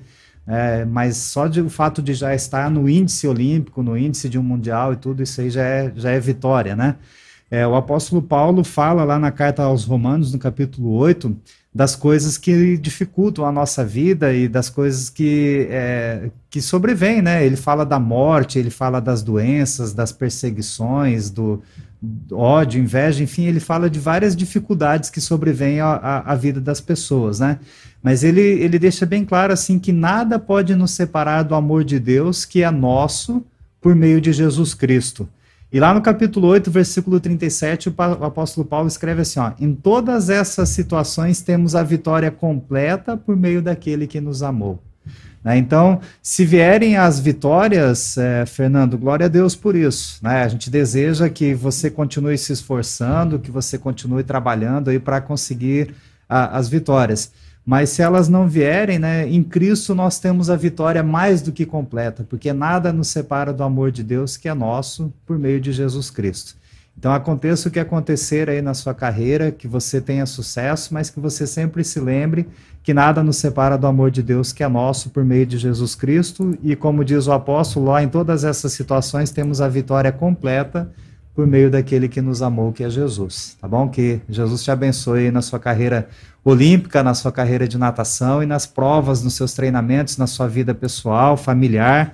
[0.47, 4.39] É, mas só de, o fato de já estar no índice olímpico, no índice de
[4.39, 6.95] um mundial e tudo isso aí já é, já é vitória, né?
[7.51, 11.35] É, o apóstolo Paulo fala lá na carta aos Romanos, no capítulo 8,
[11.73, 17.45] das coisas que dificultam a nossa vida e das coisas que, é, que sobrevêm, né?
[17.45, 21.61] Ele fala da morte, ele fala das doenças, das perseguições, do,
[22.31, 27.59] ódio, inveja, enfim, ele fala de várias dificuldades que sobrevêm à, vida das pessoas, né?
[28.01, 31.99] Mas ele, ele deixa bem claro, assim, que nada pode nos separar do amor de
[31.99, 33.43] Deus, que é nosso,
[33.81, 35.27] por meio de Jesus Cristo.
[35.71, 37.93] E lá no capítulo 8, versículo 37, o
[38.25, 43.61] apóstolo Paulo escreve assim: ó, Em todas essas situações temos a vitória completa por meio
[43.61, 44.81] daquele que nos amou.
[45.43, 45.57] Né?
[45.57, 50.19] Então, se vierem as vitórias, é, Fernando, glória a Deus por isso.
[50.23, 50.41] Né?
[50.41, 55.93] A gente deseja que você continue se esforçando, que você continue trabalhando aí para conseguir
[56.27, 57.31] a, as vitórias.
[57.69, 61.67] Mas se elas não vierem, né, em Cristo nós temos a vitória mais do que
[61.67, 65.71] completa, porque nada nos separa do amor de Deus que é nosso por meio de
[65.71, 66.55] Jesus Cristo.
[66.97, 71.19] Então aconteça o que acontecer aí na sua carreira, que você tenha sucesso, mas que
[71.19, 72.49] você sempre se lembre
[72.81, 75.93] que nada nos separa do amor de Deus que é nosso por meio de Jesus
[75.93, 80.91] Cristo, e como diz o apóstolo, lá em todas essas situações temos a vitória completa
[81.39, 83.55] por meio daquele que nos amou, que é Jesus.
[83.61, 83.87] Tá bom?
[83.87, 86.09] Que Jesus te abençoe na sua carreira
[86.43, 90.73] olímpica, na sua carreira de natação e nas provas, nos seus treinamentos, na sua vida
[90.73, 92.13] pessoal, familiar,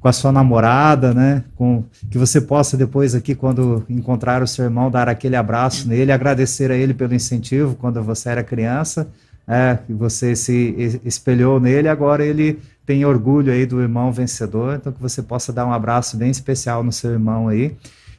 [0.00, 1.44] com a sua namorada, né?
[1.54, 6.10] Com que você possa depois aqui quando encontrar o seu irmão dar aquele abraço nele,
[6.10, 9.06] agradecer a ele pelo incentivo quando você era criança,
[9.46, 14.92] é, que você se espelhou nele, agora ele tem orgulho aí do irmão vencedor, então
[14.92, 17.76] que você possa dar um abraço bem especial no seu irmão aí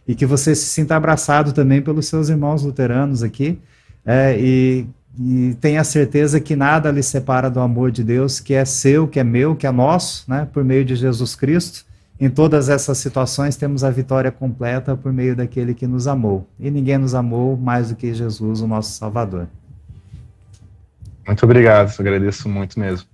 [0.08, 3.60] e que você se sinta abraçado também pelos seus irmãos luteranos aqui
[4.06, 4.88] é, e,
[5.20, 9.20] e tenha certeza que nada lhe separa do amor de Deus, que é seu, que
[9.20, 11.86] é meu, que é nosso, né, por meio de Jesus Cristo.
[12.20, 16.48] Em todas essas situações temos a vitória completa por meio daquele que nos amou.
[16.60, 19.48] E ninguém nos amou mais do que Jesus, o nosso Salvador.
[21.28, 23.08] Muito obrigado, agradeço muito mesmo.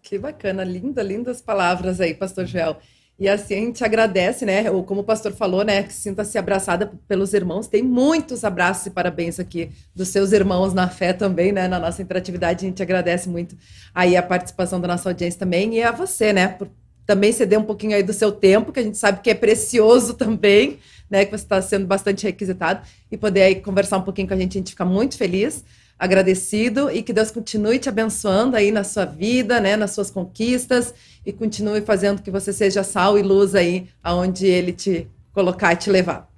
[0.00, 2.78] Que bacana, linda, lindas palavras aí, Pastor Joel.
[3.18, 4.70] E assim a gente agradece, né?
[4.70, 5.82] Ou como o pastor falou, né?
[5.82, 7.66] Que sinta-se abraçada pelos irmãos.
[7.66, 11.66] Tem muitos abraços e parabéns aqui dos seus irmãos na fé também, né?
[11.66, 13.56] Na nossa interatividade, a gente agradece muito
[13.92, 16.46] aí a participação da nossa audiência também e a você, né?
[16.46, 16.68] Por
[17.04, 20.14] também ceder um pouquinho aí do seu tempo, que a gente sabe que é precioso
[20.14, 20.78] também,
[21.10, 21.24] né?
[21.24, 24.58] Que você está sendo bastante requisitado e poder aí conversar um pouquinho com a gente,
[24.58, 25.64] a gente fica muito feliz
[25.98, 30.94] agradecido e que Deus continue te abençoando aí na sua vida, né, nas suas conquistas
[31.26, 35.76] e continue fazendo que você seja sal e luz aí aonde ele te colocar e
[35.76, 36.28] te levar.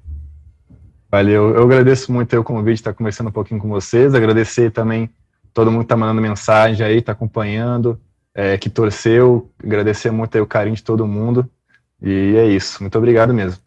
[1.11, 5.11] Valeu, eu agradeço muito o convite, estar conversando um pouquinho com vocês, agradecer também
[5.53, 8.01] todo mundo que está mandando mensagem aí, está acompanhando,
[8.35, 11.51] é, que torceu, agradecer muito o carinho de todo mundo.
[12.01, 13.61] E é isso, muito obrigado mesmo.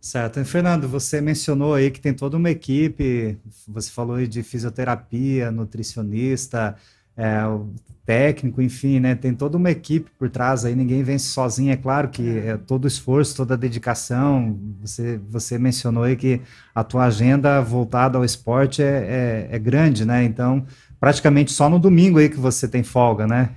[0.00, 0.42] Certo.
[0.46, 3.38] Fernando, você mencionou aí que tem toda uma equipe,
[3.68, 6.74] você falou aí de fisioterapia, nutricionista,
[7.14, 7.42] é,
[8.06, 9.14] técnico, enfim, né?
[9.14, 12.88] Tem toda uma equipe por trás aí, ninguém vence sozinho, é claro que é todo
[12.88, 14.58] esforço, toda dedicação.
[14.80, 16.40] Você, você mencionou aí que
[16.74, 20.24] a tua agenda voltada ao esporte é, é, é grande, né?
[20.24, 20.64] Então,
[21.00, 23.48] praticamente só no domingo aí que você tem folga, né?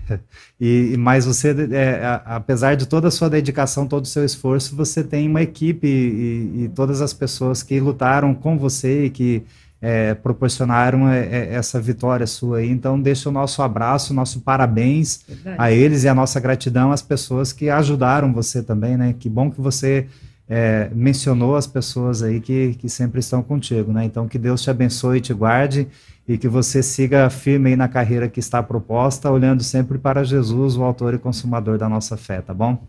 [0.62, 5.04] E, mas você, é, apesar de toda a sua dedicação, todo o seu esforço, você
[5.04, 9.44] tem uma equipe e, e todas as pessoas que lutaram com você e que
[9.82, 12.70] é, proporcionaram é, é, essa vitória sua aí.
[12.70, 15.58] Então, deixa o nosso abraço, nosso parabéns Verdade.
[15.60, 19.14] a eles e a nossa gratidão às pessoas que ajudaram você também, né?
[19.20, 20.08] Que bom que você
[20.48, 24.06] é, mencionou as pessoas aí que, que sempre estão contigo, né?
[24.06, 25.90] Então, que Deus te abençoe e te guarde
[26.28, 30.78] e que você siga firme aí na carreira que está proposta, olhando sempre para Jesus,
[30.78, 32.82] o autor e consumador da nossa fé, tá bom?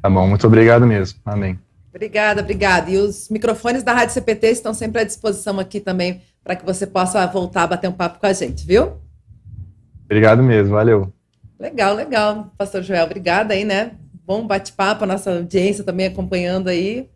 [0.00, 1.20] Tá bom, muito obrigado mesmo.
[1.24, 1.58] Amém.
[1.94, 2.90] Obrigada, obrigada.
[2.90, 6.86] E os microfones da Rádio CPT estão sempre à disposição aqui também para que você
[6.86, 8.94] possa voltar a bater um papo com a gente, viu?
[10.06, 11.12] Obrigado mesmo, valeu.
[11.58, 13.04] Legal, legal, Pastor Joel.
[13.04, 13.92] Obrigada aí, né?
[14.26, 17.08] Bom bate-papo, a nossa audiência também acompanhando aí.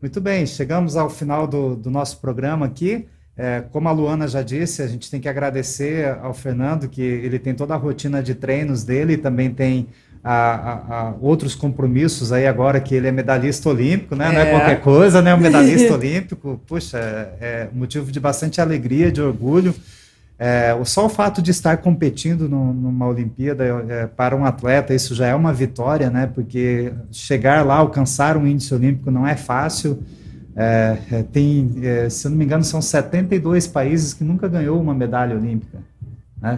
[0.00, 3.06] Muito bem, chegamos ao final do, do nosso programa aqui.
[3.42, 7.38] É, como a Luana já disse, a gente tem que agradecer ao Fernando, que ele
[7.38, 9.88] tem toda a rotina de treinos dele, também tem
[10.22, 14.28] a, a, a, outros compromissos aí agora que ele é medalhista olímpico, né?
[14.28, 14.32] É.
[14.32, 15.34] Não é qualquer coisa, né?
[15.34, 19.74] Um medalhista olímpico, puxa, é, é, motivo de bastante alegria, de orgulho.
[20.38, 25.14] É, só o fato de estar competindo no, numa Olimpíada é, para um atleta, isso
[25.14, 26.30] já é uma vitória, né?
[26.34, 29.98] Porque chegar lá, alcançar um índice olímpico não é fácil.
[30.56, 34.80] É, é tem, é, se eu não me engano, são 72 países que nunca ganhou
[34.80, 35.78] uma medalha olímpica.
[36.40, 36.56] Né?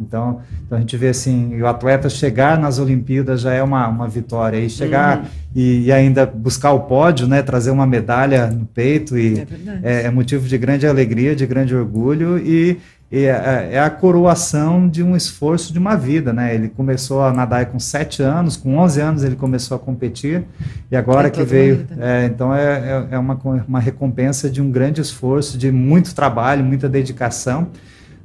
[0.00, 4.08] Então, então, a gente vê assim, o atleta chegar nas Olimpíadas já é uma, uma
[4.08, 4.58] vitória.
[4.58, 5.24] E chegar uhum.
[5.54, 9.40] e, e, ainda buscar o pódio, né, trazer uma medalha no peito, e
[9.82, 12.38] é, é, é motivo de grande alegria, de grande orgulho.
[12.38, 16.54] E, e é, é, a coroação de um esforço de uma vida, né?
[16.54, 20.44] Ele começou a nadar com 7 anos, com 11 anos ele começou a competir,
[20.90, 21.86] e agora é que veio.
[21.98, 26.62] É, então é, é, é uma, uma recompensa de um grande esforço, de muito trabalho,
[26.62, 27.68] muita dedicação.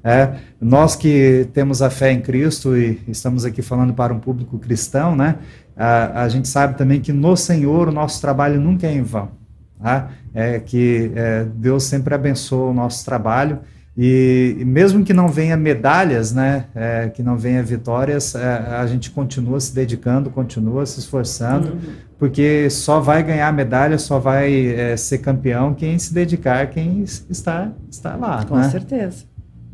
[0.04, 4.60] É, nós que temos a fé em Cristo e estamos aqui falando para um público
[4.60, 5.36] cristão, né?
[5.78, 9.32] A, a gente sabe também que no Senhor o nosso trabalho nunca é em vão.
[9.82, 10.10] Tá?
[10.34, 13.60] É que é, Deus sempre abençoa o nosso trabalho
[13.96, 16.66] e, e mesmo que não venha medalhas, né?
[16.74, 21.94] É, que não venha vitórias, é, a gente continua se dedicando, continua se esforçando, uhum.
[22.18, 27.72] porque só vai ganhar medalha, só vai é, ser campeão quem se dedicar, quem está
[27.90, 28.44] está lá.
[28.46, 28.70] Com né?
[28.70, 29.26] certeza.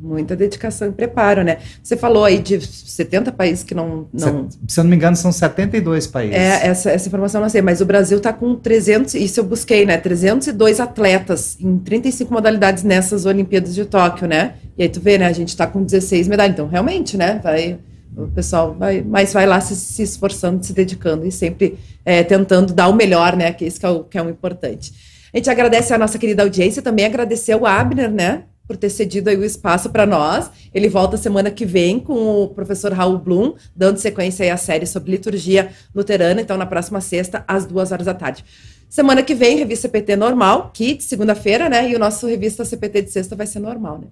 [0.02, 1.58] Muita dedicação e preparo, né?
[1.84, 4.08] Você falou aí de 70 países que não.
[4.14, 4.50] não...
[4.50, 6.36] Se, se eu não me engano, são 72 países.
[6.36, 9.44] É, essa, essa informação eu não sei, mas o Brasil está com 300, isso eu
[9.44, 9.98] busquei, né?
[9.98, 14.54] 302 atletas em 35 modalidades nessas Olimpíadas de Tóquio, né?
[14.78, 15.28] E aí tu vê, né?
[15.28, 16.54] A gente está com 16 medalhas.
[16.54, 17.42] Então, realmente, né?
[17.44, 17.78] Vai,
[18.16, 22.74] o pessoal vai, mas vai lá se, se esforçando, se dedicando e sempre é, tentando
[22.74, 23.52] dar o melhor, né?
[23.52, 24.94] Que isso que é o, que é o importante.
[25.34, 28.44] A gente agradece a nossa querida audiência, também agradecer o Abner, né?
[28.70, 30.52] Por ter cedido aí o espaço para nós.
[30.72, 34.86] Ele volta semana que vem com o professor Raul Blum, dando sequência aí à série
[34.86, 38.46] sobre liturgia luterana, então na próxima sexta, às duas horas da tarde.
[38.88, 41.90] Semana que vem, revista CPT normal, kit, segunda-feira, né?
[41.90, 44.08] E o nosso revista CPT de sexta vai ser normal, né?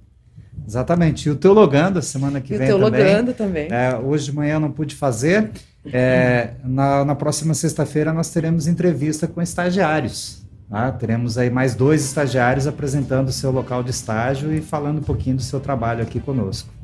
[0.67, 1.29] Exatamente.
[1.29, 3.67] E o Teologando, semana que e vem o Teologando também.
[3.67, 3.79] também.
[3.79, 5.51] É, hoje de manhã não pude fazer.
[5.85, 10.91] É, na, na próxima sexta-feira nós teremos entrevista com estagiários Tá?
[10.91, 15.37] Teremos aí mais dois estagiários apresentando o seu local de estágio e falando um pouquinho
[15.37, 16.76] do seu trabalho aqui conosco.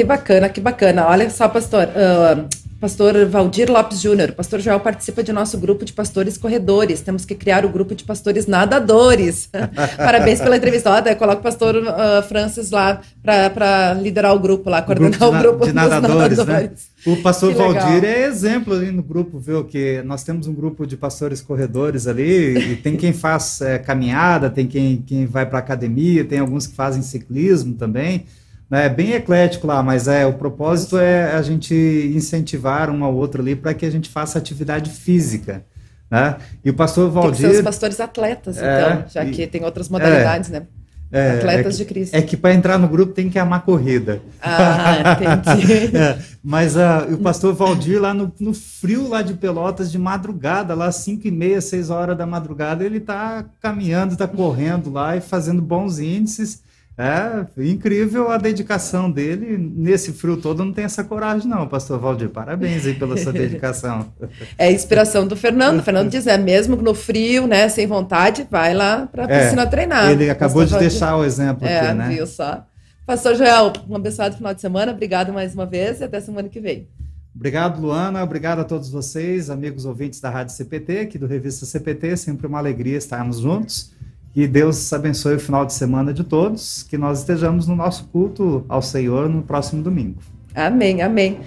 [0.00, 1.06] Que bacana, que bacana.
[1.08, 1.88] Olha só, pastor.
[1.88, 2.48] Uh,
[2.80, 4.32] pastor Valdir Lopes Júnior.
[4.32, 7.02] Pastor Joel participa de nosso grupo de pastores corredores.
[7.02, 9.50] Temos que criar o grupo de pastores nadadores.
[9.98, 10.90] Parabéns pela entrevista.
[10.90, 15.36] Olha, coloca o pastor uh, Francis lá para liderar o grupo lá, coordenar o grupo,
[15.36, 16.70] de, o grupo de nadadores, nadadores.
[17.04, 17.12] Né?
[17.12, 19.64] O pastor Valdir é exemplo ali no grupo, viu?
[19.64, 24.48] Que nós temos um grupo de pastores corredores ali, e tem quem faz é, caminhada,
[24.48, 28.24] tem quem, quem vai para academia, tem alguns que fazem ciclismo também
[28.70, 31.74] né, é bem eclético lá, mas é o propósito é a gente
[32.14, 35.64] incentivar um ao outro ali para que a gente faça atividade física.
[36.10, 36.36] Né?
[36.64, 37.42] E o pastor Valdir.
[37.42, 40.66] Tem que os pastores atletas, é, então, já e, que tem outras modalidades, é, né?
[41.12, 42.14] É, atletas é de Cristo.
[42.14, 44.20] É que para entrar no grupo tem que amar corrida.
[44.40, 45.90] Ah, entendi.
[45.98, 50.72] é, mas uh, o pastor Valdir, lá no, no, frio lá de Pelotas, de madrugada,
[50.74, 55.20] lá 5 e meia, 6 horas da madrugada, ele está caminhando, está correndo lá e
[55.20, 56.62] fazendo bons índices.
[57.02, 59.56] É incrível a dedicação dele.
[59.56, 62.28] Nesse frio todo não tem essa coragem, não, pastor Valdir.
[62.28, 64.12] Parabéns aí pela sua dedicação.
[64.58, 65.78] É a inspiração do Fernando.
[65.78, 69.44] O Fernando diz: é mesmo no frio, né, sem vontade, vai lá para a é,
[69.44, 70.10] piscina treinar.
[70.10, 70.90] Ele acabou de Valdir.
[70.90, 72.08] deixar o exemplo é, aqui, né?
[72.10, 72.66] Viu só.
[73.06, 74.92] Pastor Joel, um abençoado final de semana.
[74.92, 76.86] Obrigado mais uma vez e até semana que vem.
[77.34, 78.22] Obrigado, Luana.
[78.22, 82.14] Obrigado a todos vocês, amigos ouvintes da Rádio CPT, aqui do Revista CPT.
[82.18, 83.90] Sempre uma alegria estarmos juntos.
[84.32, 88.64] Que Deus abençoe o final de semana de todos, que nós estejamos no nosso culto
[88.68, 90.20] ao Senhor no próximo domingo.
[90.54, 91.40] Amém, amém.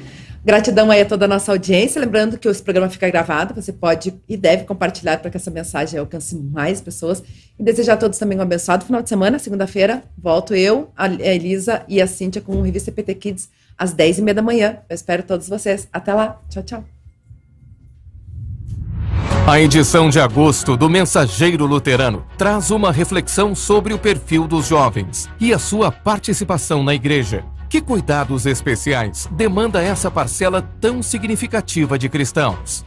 [0.46, 2.02] Gratidão aí a toda a nossa audiência.
[2.02, 5.98] Lembrando que esse programa fica gravado, você pode e deve compartilhar para que essa mensagem
[5.98, 7.24] alcance mais pessoas.
[7.58, 9.40] E desejar a todos também um abençoado final de semana.
[9.40, 14.34] Segunda-feira, volto eu, a Elisa e a Cíntia com o Revista PT Kids às 10h30
[14.34, 14.80] da manhã.
[14.90, 15.88] Eu espero todos vocês.
[15.94, 16.42] Até lá.
[16.50, 16.93] Tchau, tchau.
[19.46, 25.30] A edição de agosto do Mensageiro Luterano traz uma reflexão sobre o perfil dos jovens
[25.38, 27.44] e a sua participação na igreja.
[27.68, 32.86] Que cuidados especiais demanda essa parcela tão significativa de cristãos?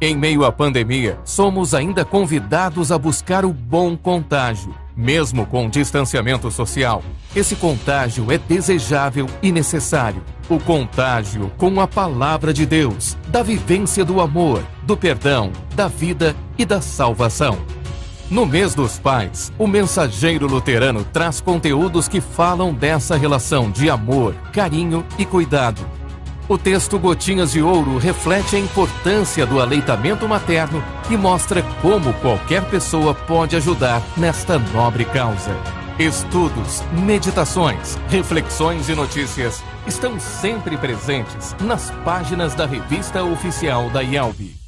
[0.00, 4.74] Em meio à pandemia, somos ainda convidados a buscar o bom contágio.
[4.96, 7.02] Mesmo com distanciamento social,
[7.34, 10.22] esse contágio é desejável e necessário.
[10.48, 16.36] O contágio com a palavra de Deus, da vivência do amor, do perdão, da vida
[16.58, 17.58] e da salvação.
[18.30, 24.34] No mês dos pais, o mensageiro luterano traz conteúdos que falam dessa relação de amor,
[24.52, 26.01] carinho e cuidado
[26.48, 32.64] O texto Gotinhas de Ouro reflete a importância do aleitamento materno e mostra como qualquer
[32.64, 35.56] pessoa pode ajudar nesta nobre causa.
[35.98, 44.61] Estudos, meditações, reflexões e notícias estão sempre presentes nas páginas da revista oficial da IELB.